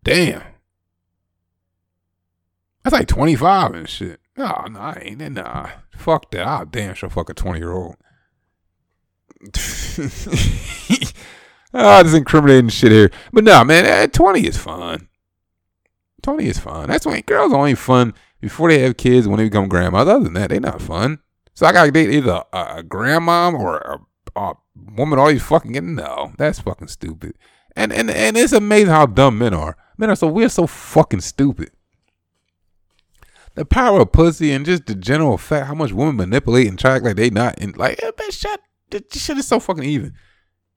Damn. 0.03 0.43
That's 2.83 2.93
like 2.93 3.07
25 3.07 3.73
and 3.73 3.89
shit. 3.89 4.19
Nah, 4.35 4.67
nah, 4.67 4.95
ain't. 4.99 5.19
Nah. 5.19 5.69
Fuck 5.95 6.31
that. 6.31 6.45
I'll 6.45 6.65
damn 6.65 6.95
sure 6.95 7.09
fuck 7.09 7.29
a 7.29 7.33
20 7.33 7.59
year 7.59 7.71
old. 7.71 7.95
ah, 11.73 12.03
this 12.03 12.13
incriminating 12.13 12.69
shit 12.69 12.91
here. 12.91 13.11
But 13.31 13.43
no, 13.43 13.63
man, 13.63 13.85
eh, 13.85 14.07
20 14.07 14.47
is 14.47 14.57
fun. 14.57 15.07
20 16.21 16.45
is 16.45 16.59
fun. 16.59 16.89
That's 16.89 17.05
when 17.05 17.21
girls 17.21 17.51
are 17.51 17.57
only 17.57 17.75
fun 17.75 18.13
before 18.39 18.69
they 18.69 18.79
have 18.79 18.97
kids 18.97 19.27
when 19.27 19.37
they 19.37 19.45
become 19.45 19.67
grandmas. 19.67 20.07
Other 20.07 20.23
than 20.23 20.33
that, 20.33 20.49
they're 20.49 20.59
not 20.59 20.81
fun. 20.81 21.19
So 21.53 21.65
I 21.65 21.71
gotta 21.71 21.91
date 21.91 22.09
either 22.09 22.43
a, 22.51 22.65
a 22.77 22.83
grandma 22.83 23.51
or 23.51 23.77
a, 23.77 24.39
a 24.39 24.53
woman 24.75 25.19
always 25.19 25.43
fucking 25.43 25.73
getting 25.73 25.95
no. 25.95 26.33
That's 26.37 26.59
fucking 26.59 26.87
stupid. 26.87 27.35
And 27.75 27.93
and 27.93 28.09
and 28.09 28.37
it's 28.37 28.53
amazing 28.53 28.89
how 28.89 29.05
dumb 29.05 29.37
men 29.37 29.53
are. 29.53 29.77
Men 29.97 30.09
are 30.09 30.15
so 30.15 30.27
we're 30.27 30.49
so 30.49 30.67
fucking 30.67 31.21
stupid. 31.21 31.71
The 33.55 33.65
power 33.65 34.01
of 34.01 34.11
pussy 34.11 34.51
and 34.51 34.65
just 34.65 34.87
the 34.87 34.95
general 34.95 35.37
fact 35.37 35.67
how 35.67 35.75
much 35.75 35.91
women 35.91 36.15
manipulate 36.15 36.67
and 36.67 36.79
try 36.79 36.97
like 36.97 37.17
they 37.17 37.29
not 37.29 37.55
and 37.59 37.77
like 37.77 38.01
eh, 38.01 38.11
man, 38.17 38.31
shut 38.31 38.59
this 38.89 39.03
shit 39.23 39.37
is 39.37 39.47
so 39.47 39.59
fucking 39.59 39.83
even. 39.83 40.13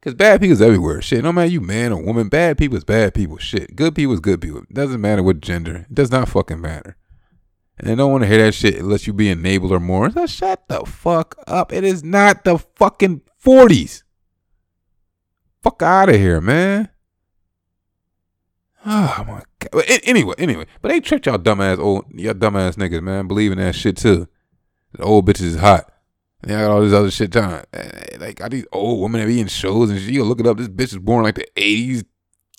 Cause 0.03 0.15
bad 0.15 0.41
people's 0.41 0.63
everywhere. 0.63 1.03
Shit, 1.03 1.25
no 1.25 1.33
matter 1.33 1.51
you 1.51 1.61
man 1.61 1.93
or 1.93 2.01
woman, 2.01 2.29
bad 2.29 2.59
people 2.59 2.77
is 2.77 2.85
bad 2.85 3.13
people. 3.13 3.39
Shit, 3.39 3.75
good 3.75 3.95
people 3.95 4.15
is 4.15 4.21
good 4.21 4.41
people. 4.41 4.61
It 4.61 4.75
doesn't 4.75 5.01
matter 5.01 5.23
what 5.23 5.41
gender. 5.41 5.87
It 5.91 5.95
does 5.95 6.13
not 6.13 6.29
fucking 6.29 6.61
matter. 6.61 6.97
And 7.79 7.89
they 7.89 7.95
don't 7.95 8.13
want 8.13 8.23
to 8.23 8.29
hear 8.29 8.39
that 8.39 8.55
shit 8.55 8.77
unless 8.77 9.07
you 9.07 9.13
be 9.13 9.35
enabler 9.35 9.83
more. 9.83 10.11
So 10.11 10.27
shut 10.27 10.69
the 10.69 10.81
fuck 10.87 11.35
up. 11.47 11.73
It 11.73 11.85
is 11.85 12.05
not 12.05 12.45
the 12.45 12.59
fucking 12.59 13.23
40s. 13.45 14.03
Fuck 15.63 15.83
out 15.83 16.09
of 16.09 16.15
here, 16.15 16.41
man. 16.41 16.89
Oh 18.85 19.25
my 19.27 19.43
god. 19.59 19.83
Anyway, 20.05 20.35
anyway, 20.39 20.67
but 20.81 20.91
they 20.91 21.01
tricked 21.01 21.27
y'all 21.27 21.39
dumbass 21.39 21.79
old 21.79 22.05
y'all 22.15 22.35
dumbass 22.35 22.77
niggas, 22.77 23.03
man, 23.03 23.27
believing 23.27 23.59
that 23.59 23.75
shit 23.75 23.97
too. 23.97 24.29
The 24.93 25.03
old 25.03 25.27
bitches 25.27 25.43
is 25.43 25.57
hot. 25.57 25.91
And 26.43 26.51
y'all 26.51 26.61
got 26.61 26.71
all 26.71 26.81
this 26.83 26.93
other 26.93 27.11
shit 27.11 27.33
time. 27.33 27.65
Like 28.19 28.37
got 28.37 28.51
these 28.51 28.67
old 28.73 29.01
women 29.01 29.21
that 29.21 29.27
be 29.27 29.41
in 29.41 29.49
shows 29.49 29.91
and 29.91 30.01
shit. 30.01 30.11
You 30.11 30.25
look 30.25 30.41
it 30.41 30.47
up. 30.47 30.59
This 30.59 30.69
bitch 30.69 30.95
was 30.95 30.99
born 30.99 31.25
like 31.25 31.37
the 31.37 31.49
eighties 31.57 32.05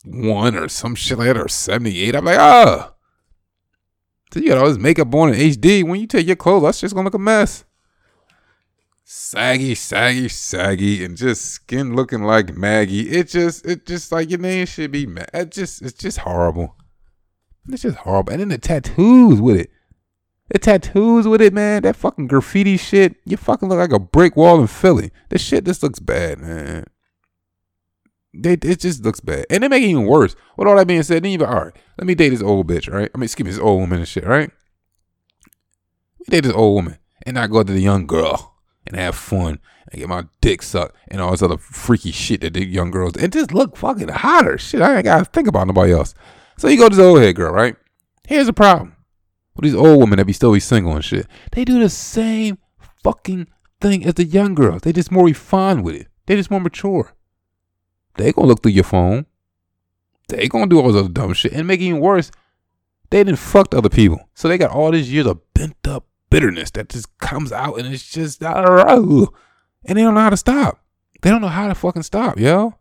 one 0.04 0.56
or 0.56 0.68
some 0.70 0.96
shit 0.96 1.18
like 1.18 1.28
that 1.28 1.38
or 1.38 1.48
seventy 1.48 2.02
eight. 2.02 2.16
I'm 2.16 2.26
like, 2.26 2.40
ah. 2.40 2.94
So 4.34 4.40
you 4.40 4.50
got 4.50 4.58
all 4.58 4.68
this 4.68 4.78
makeup 4.78 5.14
on 5.14 5.34
in 5.34 5.36
HD. 5.36 5.84
When 5.84 6.00
you 6.00 6.08
take 6.08 6.28
your 6.28 6.36
clothes, 6.36 6.64
that's 6.64 6.82
just 6.82 6.96
gonna 6.96 7.06
look 7.06 7.14
a 7.14 7.20
mess 7.20 7.66
saggy, 9.10 9.74
saggy, 9.74 10.28
saggy, 10.28 11.06
and 11.06 11.16
just 11.16 11.46
skin 11.46 11.96
looking 11.96 12.24
like 12.24 12.58
Maggie. 12.58 13.10
It 13.10 13.30
just, 13.30 13.66
it 13.66 13.86
just 13.86 14.12
like 14.12 14.30
your 14.30 14.40
name 14.40 14.66
should 14.66 14.92
be. 14.92 15.06
Ma- 15.06 15.24
it 15.34 15.52
just, 15.52 15.82
it's 15.82 15.98
just 15.98 16.20
horrible. 16.20 16.76
It's 17.70 17.84
just 17.84 17.98
horrible. 18.00 18.34
And 18.34 18.42
then 18.42 18.50
the 18.50 18.58
tattoos 18.58 19.40
with 19.40 19.58
it. 19.62 19.72
The 20.50 20.60
tattoos 20.60 21.28
with 21.28 21.42
it, 21.42 21.54
man. 21.54 21.84
That 21.84 21.96
fucking 21.96 22.28
graffiti 22.28 22.78
shit. 22.78 23.16
You 23.26 23.38
fucking 23.38 23.68
look 23.68 23.80
like 23.80 23.92
a 23.92 24.00
brick 24.00 24.36
wall 24.36 24.62
in 24.62 24.68
Philly. 24.68 25.12
This 25.30 25.42
shit 25.42 25.66
just 25.66 25.84
looks 25.84 26.00
bad, 26.00 26.40
man. 26.40 26.86
They, 28.34 28.54
it 28.54 28.80
just 28.80 29.04
looks 29.04 29.20
bad. 29.20 29.46
And 29.50 29.64
they 29.64 29.68
make 29.68 29.84
it 29.84 29.88
even 29.88 30.06
worse. 30.06 30.36
With 30.56 30.68
all 30.68 30.76
that 30.78 30.88
being 30.88 31.04
said, 31.04 31.24
then 31.24 31.32
you 31.32 31.46
all 31.46 31.66
right, 31.66 31.76
let 31.98 32.08
me 32.08 32.16
date 32.16 32.30
this 32.30 32.42
old 32.42 32.68
bitch, 32.68 32.92
right? 32.92 33.10
I 33.14 33.18
mean, 33.18 33.26
excuse 33.26 33.46
me, 33.46 33.52
this 33.52 33.60
old 33.60 33.82
woman 33.82 34.00
and 34.00 34.08
shit, 34.08 34.26
right? 34.26 34.52
Let 36.20 36.30
date 36.30 36.44
this 36.44 36.54
old 36.54 36.76
woman 36.76 36.98
and 37.26 37.36
not 37.36 37.50
go 37.50 37.64
to 37.64 37.74
the 37.74 37.82
young 37.82 38.06
girl 38.06 38.56
and 38.86 38.96
have 38.96 39.16
fun 39.16 39.60
and 39.92 40.00
get 40.00 40.10
my 40.10 40.26
dick 40.42 40.62
sucked 40.62 40.96
and 41.08 41.22
all 41.22 41.32
this 41.32 41.42
other 41.42 41.58
freaky 41.58 42.12
shit 42.12 42.42
that 42.42 42.54
the 42.54 42.66
young 42.66 42.92
girls 42.92 43.16
and 43.18 43.34
just 43.34 43.54
look 43.54 43.76
fucking 43.76 44.10
hotter. 44.10 44.58
Shit, 44.58 44.82
I 44.82 44.98
ain't 44.98 45.06
gotta 45.06 45.26
think 45.26 45.48
about 45.48 45.68
nobody 45.68 45.94
else. 45.94 46.14
So 46.58 46.68
you 46.68 46.78
go 46.78 46.90
to 46.90 46.96
this 46.96 47.04
old 47.04 47.20
head 47.20 47.36
girl, 47.36 47.54
right? 47.54 47.76
Here's 48.28 48.48
the 48.48 48.54
problem 48.54 48.97
with 49.58 49.64
these 49.64 49.76
old 49.76 50.00
women 50.00 50.18
that 50.18 50.26
be 50.26 50.34
still 50.34 50.54
be 50.54 50.60
single 50.60 50.94
and 50.94 51.04
shit. 51.04 51.28
They 51.52 51.66
do 51.66 51.80
the 51.80 51.90
same 51.90 52.58
fucking 53.04 53.48
thing 53.82 54.06
as 54.06 54.16
the 54.16 54.24
young 54.24 54.56
girls. 54.56 54.82
They 54.82 54.94
just 54.94 55.12
more 55.12 55.26
refined 55.26 55.84
with 55.84 55.96
it. 55.96 56.08
They 56.26 56.36
just 56.36 56.52
more 56.52 56.62
mature. 56.62 57.14
They 58.18 58.32
gonna 58.32 58.48
look 58.48 58.64
through 58.64 58.72
your 58.72 58.84
phone. 58.84 59.26
They 60.30 60.48
gonna 60.48 60.68
do 60.68 60.80
all 60.80 60.92
this 60.92 61.00
other 61.00 61.10
dumb 61.10 61.34
shit 61.34 61.54
and 61.54 61.68
make 61.68 61.80
it 61.80 61.86
even 61.86 62.00
worse. 62.00 62.32
They 63.10 63.24
didn't 63.24 63.40
fucked 63.40 63.74
other 63.74 63.90
people, 63.90 64.28
so 64.34 64.48
they 64.48 64.58
got 64.58 64.72
all 64.72 64.92
these 64.92 65.12
years 65.12 65.28
of 65.28 65.42
bent 65.54 65.88
up 65.88 66.06
bitterness 66.30 66.72
that 66.72 66.90
just 66.90 67.18
comes 67.20 67.52
out 67.54 67.80
and 67.80 67.94
it's 67.94 68.10
just 68.10 68.42
and 69.88 69.98
they 69.98 70.02
don't 70.02 70.14
know 70.14 70.22
how 70.22 70.30
to 70.30 70.38
stop. 70.38 70.84
They 71.22 71.30
don't 71.30 71.42
know 71.42 71.48
how 71.48 71.68
to 71.68 71.76
fucking 71.76 72.04
stop, 72.04 72.38
yo. 72.38 72.76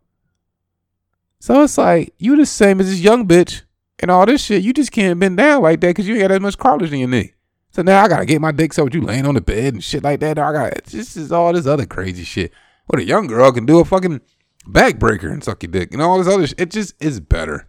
So 1.38 1.62
it's 1.62 1.78
like 1.78 2.12
you 2.18 2.36
the 2.36 2.46
same 2.46 2.80
as 2.80 2.90
this 2.90 3.00
young 3.00 3.26
bitch 3.26 3.62
and 3.98 4.11
all 4.11 4.26
this 4.26 4.44
shit. 4.44 4.62
You 4.62 4.72
just 4.72 4.92
can't 4.92 5.18
bend 5.18 5.37
down 5.37 5.62
like 5.62 5.80
that 5.80 5.88
because 5.88 6.06
you 6.06 6.14
ain't 6.14 6.22
got 6.22 6.28
that 6.28 6.42
much 6.42 6.59
cartilage 6.59 6.92
in 6.92 7.00
your 7.00 7.09
knee. 7.09 7.32
So 7.70 7.82
now 7.82 8.02
I 8.02 8.09
gotta 8.09 8.24
get 8.24 8.40
my 8.40 8.52
dick 8.52 8.72
so 8.72 8.88
you 8.90 9.02
laying 9.02 9.26
on 9.26 9.35
the 9.35 9.40
bed 9.40 9.74
and 9.74 9.85
shit 9.85 10.02
like 10.02 10.20
that. 10.20 10.38
I 10.38 10.52
got 10.52 10.85
this 10.85 11.16
is 11.16 11.30
all 11.30 11.52
this 11.52 11.66
other 11.66 11.87
crazy 11.87 12.24
shit. 12.24 12.52
What 12.87 13.00
a 13.00 13.04
young 13.04 13.26
girl 13.26 13.52
can 13.52 13.66
do 13.66 13.80
a 13.80 13.85
fucking 13.85 14.20
backbreaker 14.66 15.30
and 15.30 15.44
suck 15.44 15.62
your 15.62 15.72
dick 15.72 15.92
and 15.92 16.00
all 16.00 16.18
this 16.18 16.32
other 16.32 16.46
shit. 16.46 16.61
It 16.61 16.70
just 16.70 16.94
is 17.02 17.20
better. 17.20 17.68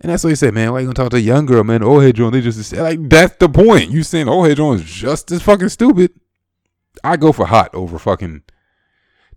And 0.00 0.10
that's 0.10 0.24
what 0.24 0.30
he 0.30 0.36
said, 0.36 0.52
man. 0.52 0.72
Why 0.72 0.80
you 0.80 0.86
gonna 0.86 0.94
talk 0.94 1.10
to 1.10 1.16
a 1.16 1.20
young 1.20 1.46
girl, 1.46 1.62
man? 1.62 1.82
old 1.82 2.02
head 2.02 2.16
joint, 2.16 2.32
they 2.32 2.40
just 2.40 2.62
say 2.68 2.80
like 2.82 3.08
that's 3.08 3.36
the 3.36 3.48
point. 3.48 3.90
You 3.90 4.02
saying 4.02 4.28
old 4.28 4.46
head 4.46 4.56
joint 4.56 4.80
is 4.80 4.86
just 4.90 5.30
as 5.30 5.42
fucking 5.42 5.68
stupid. 5.68 6.12
I 7.04 7.16
go 7.16 7.32
for 7.32 7.46
hot 7.46 7.74
over 7.74 7.98
fucking 7.98 8.42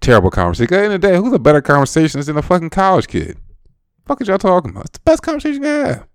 terrible 0.01 0.31
conversation. 0.31 0.73
At 0.73 0.77
the 0.77 0.83
end 0.83 0.93
of 0.95 1.01
the 1.01 1.07
day, 1.07 1.17
who's 1.17 1.33
a 1.33 1.39
better 1.39 1.61
conversationist 1.61 2.27
than 2.27 2.37
a 2.37 2.41
fucking 2.41 2.71
college 2.71 3.07
kid? 3.07 3.37
Fuck 4.05 4.21
is 4.21 4.27
y'all 4.27 4.37
talking 4.37 4.71
about? 4.71 4.85
It's 4.85 4.97
the 4.99 5.03
best 5.03 5.23
conversation 5.23 5.63
you 5.63 5.69
have. 5.69 6.07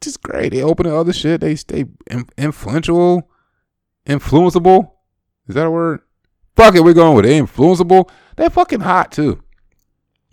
Just 0.00 0.22
great. 0.22 0.52
They 0.52 0.62
open 0.62 0.86
to 0.86 0.96
other 0.96 1.12
shit. 1.12 1.40
They 1.40 1.56
stay 1.56 1.84
influential, 2.36 3.30
influenceable. 4.06 4.92
Is 5.48 5.54
that 5.54 5.66
a 5.66 5.70
word? 5.70 6.00
Fuck 6.56 6.74
it, 6.74 6.84
we're 6.84 6.94
going 6.94 7.16
with 7.16 7.26
it. 7.26 7.42
Influenceable. 7.42 8.10
They're 8.36 8.50
fucking 8.50 8.80
hot 8.80 9.12
too. 9.12 9.42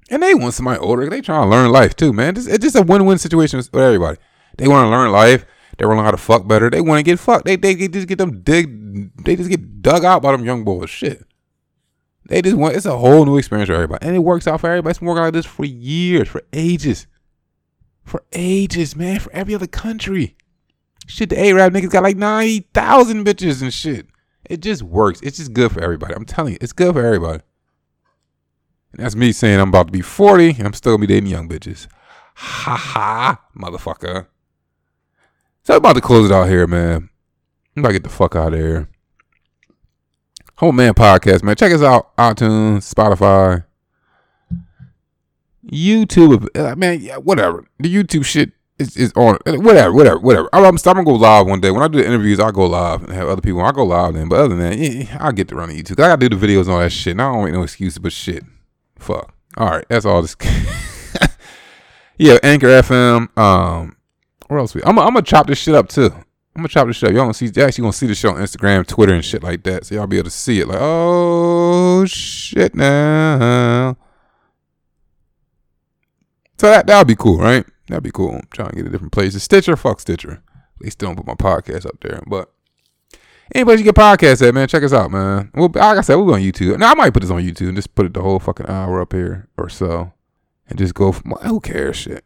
And 0.09 0.21
they 0.21 0.35
want 0.35 0.53
somebody 0.53 0.79
older. 0.79 1.09
They 1.09 1.21
trying 1.21 1.43
to 1.43 1.49
learn 1.49 1.71
life 1.71 1.95
too, 1.95 2.13
man. 2.13 2.37
It's, 2.37 2.47
it's 2.47 2.63
just 2.63 2.75
a 2.75 2.83
win-win 2.83 3.17
situation 3.17 3.57
with 3.57 3.75
everybody. 3.75 4.17
They 4.57 4.67
want 4.67 4.85
to 4.85 4.89
learn 4.89 5.11
life. 5.11 5.45
They 5.77 5.85
want 5.85 5.95
to 5.95 5.97
learn 5.97 6.05
how 6.05 6.11
to 6.11 6.17
fuck 6.17 6.47
better. 6.47 6.69
They 6.69 6.81
want 6.81 6.99
to 6.99 7.03
get 7.03 7.19
fucked. 7.19 7.45
They, 7.45 7.55
they 7.55 7.75
they 7.75 7.87
just 7.87 8.07
get 8.07 8.17
them 8.17 8.41
dig. 8.41 9.23
They 9.23 9.35
just 9.35 9.49
get 9.49 9.81
dug 9.81 10.05
out 10.05 10.21
by 10.21 10.31
them 10.31 10.45
young 10.45 10.63
boys. 10.63 10.89
Shit. 10.89 11.25
They 12.27 12.41
just 12.41 12.55
want. 12.55 12.75
It's 12.75 12.85
a 12.85 12.97
whole 12.97 13.25
new 13.25 13.37
experience 13.37 13.69
for 13.69 13.75
everybody, 13.75 14.05
and 14.05 14.15
it 14.15 14.19
works 14.19 14.47
out 14.47 14.61
for 14.61 14.67
everybody. 14.67 14.91
It's 14.91 14.99
been 14.99 15.07
working 15.07 15.23
like 15.23 15.33
this 15.33 15.45
for 15.45 15.65
years, 15.65 16.27
for 16.27 16.41
ages, 16.53 17.07
for 18.03 18.23
ages, 18.33 18.95
man. 18.95 19.19
For 19.19 19.31
every 19.31 19.53
other 19.53 19.67
country. 19.67 20.35
Shit, 21.07 21.29
the 21.29 21.39
Arab 21.39 21.73
niggas 21.73 21.91
got 21.91 22.03
like 22.03 22.17
ninety 22.17 22.67
thousand 22.73 23.25
bitches 23.25 23.61
and 23.61 23.73
shit. 23.73 24.07
It 24.49 24.61
just 24.61 24.81
works. 24.81 25.19
It's 25.21 25.37
just 25.37 25.53
good 25.53 25.71
for 25.71 25.81
everybody. 25.81 26.13
I'm 26.15 26.25
telling 26.25 26.53
you, 26.53 26.59
it's 26.61 26.73
good 26.73 26.93
for 26.93 27.05
everybody. 27.05 27.43
And 28.91 29.03
that's 29.03 29.15
me 29.15 29.31
saying 29.31 29.59
I'm 29.59 29.69
about 29.69 29.87
to 29.87 29.91
be 29.91 30.01
40 30.01 30.51
and 30.51 30.67
I'm 30.67 30.73
still 30.73 30.93
gonna 30.93 31.01
be 31.01 31.13
dating 31.13 31.29
young 31.29 31.49
bitches. 31.49 31.87
Ha 32.35 32.75
ha, 32.75 33.41
motherfucker. 33.57 34.27
So 35.63 35.73
I'm 35.73 35.77
about 35.77 35.95
to 35.95 36.01
close 36.01 36.29
it 36.29 36.33
out 36.33 36.47
here, 36.47 36.67
man. 36.67 37.09
I'm 37.75 37.81
about 37.81 37.89
to 37.89 37.93
get 37.93 38.03
the 38.03 38.09
fuck 38.09 38.35
out 38.35 38.53
of 38.53 38.59
here. 38.59 38.87
Home 40.57 40.77
Man 40.77 40.93
Podcast, 40.93 41.43
man. 41.43 41.55
Check 41.55 41.73
us 41.73 41.81
out. 41.81 42.15
iTunes, 42.15 42.93
Spotify, 42.93 43.65
YouTube. 45.65 46.47
Uh, 46.57 46.75
man, 46.75 47.01
yeah, 47.01 47.17
whatever. 47.17 47.65
The 47.79 47.93
YouTube 47.93 48.23
shit 48.23 48.51
is, 48.79 48.95
is 48.95 49.11
on. 49.17 49.37
Whatever, 49.45 49.93
whatever, 49.93 50.19
whatever. 50.19 50.49
I'm, 50.53 50.63
I'm, 50.63 50.77
gonna 50.77 51.03
go 51.03 51.15
live 51.15 51.47
one 51.47 51.59
day. 51.59 51.71
When 51.71 51.83
I 51.83 51.89
do 51.89 51.97
the 51.97 52.05
interviews, 52.05 52.39
I 52.39 52.51
go 52.51 52.67
live 52.67 53.03
and 53.03 53.11
have 53.11 53.27
other 53.27 53.41
people. 53.41 53.61
I 53.61 53.73
go 53.73 53.83
live 53.83 54.13
then. 54.13 54.29
But 54.29 54.39
other 54.39 54.55
than 54.55 54.59
that, 54.59 54.77
yeah, 54.77 55.17
I'll 55.19 55.33
get 55.33 55.49
to 55.49 55.55
run 55.55 55.69
YouTube. 55.69 55.99
I 55.99 56.07
gotta 56.07 56.29
do 56.29 56.37
the 56.37 56.47
videos 56.47 56.61
and 56.61 56.69
all 56.69 56.79
that 56.79 56.91
shit. 56.91 57.11
And 57.11 57.21
I 57.21 57.33
don't 57.33 57.43
make 57.43 57.53
no 57.53 57.63
excuses, 57.63 57.99
but 57.99 58.13
shit. 58.13 58.43
Fuck. 58.97 59.33
All 59.57 59.69
right, 59.69 59.85
that's 59.89 60.05
all 60.05 60.21
this. 60.21 60.37
yeah, 62.17 62.37
Anchor 62.43 62.67
FM. 62.67 63.37
Um, 63.37 63.97
where 64.47 64.59
else 64.59 64.73
we? 64.73 64.81
I'm, 64.83 64.97
I'm 64.99 65.13
gonna 65.13 65.21
chop 65.21 65.47
this 65.47 65.57
shit 65.57 65.75
up 65.75 65.89
too. 65.89 66.13
I'm 66.55 66.61
gonna 66.61 66.69
chop 66.69 66.87
this 66.87 66.97
shit 66.97 67.09
up. 67.09 67.13
Y'all 67.15 67.23
gonna 67.23 67.33
see? 67.33 67.47
Y'all 67.47 67.65
actually 67.65 67.81
gonna 67.81 67.93
see 67.93 68.07
the 68.07 68.15
show 68.15 68.29
on 68.29 68.37
Instagram, 68.37 68.87
Twitter, 68.87 69.13
and 69.13 69.25
shit 69.25 69.43
like 69.43 69.63
that. 69.63 69.85
So 69.85 69.95
y'all 69.95 70.07
be 70.07 70.17
able 70.17 70.29
to 70.29 70.35
see 70.35 70.61
it. 70.61 70.67
Like, 70.67 70.79
oh 70.79 72.05
shit, 72.05 72.73
now. 72.75 73.97
So 76.57 76.67
that 76.67 76.87
that'll 76.87 77.05
be 77.05 77.15
cool, 77.15 77.39
right? 77.39 77.65
That'd 77.87 78.03
be 78.03 78.11
cool. 78.11 78.35
I'm 78.35 78.47
trying 78.51 78.69
to 78.69 78.75
get 78.77 78.85
a 78.85 78.89
different 78.89 79.11
places. 79.11 79.43
Stitcher, 79.43 79.75
fuck 79.75 79.99
Stitcher. 79.99 80.41
They 80.79 80.89
still 80.89 81.09
don't 81.13 81.17
put 81.17 81.27
my 81.27 81.33
podcast 81.33 81.85
up 81.85 81.99
there, 82.01 82.21
but 82.25 82.51
Anybody 83.53 83.79
you 83.79 83.83
get 83.83 83.95
podcasts 83.95 84.47
at, 84.47 84.55
man, 84.55 84.67
check 84.67 84.81
us 84.81 84.93
out, 84.93 85.11
man. 85.11 85.51
Well, 85.53 85.69
like 85.75 85.97
I 85.99 86.01
said, 86.01 86.15
we'll 86.15 86.25
be 86.25 86.33
on 86.33 86.39
YouTube. 86.39 86.79
Now 86.79 86.91
I 86.91 86.95
might 86.95 87.13
put 87.13 87.21
this 87.21 87.29
on 87.29 87.43
YouTube 87.43 87.67
and 87.67 87.75
just 87.75 87.93
put 87.93 88.07
it 88.07 88.13
the 88.13 88.21
whole 88.21 88.39
fucking 88.39 88.65
hour 88.67 89.01
up 89.01 89.13
here 89.13 89.49
or 89.57 89.69
so, 89.69 90.13
and 90.67 90.79
just 90.79 90.95
go. 90.95 91.11
For, 91.11 91.21
who 91.43 91.59
cares? 91.59 91.95
Shit. 91.95 92.23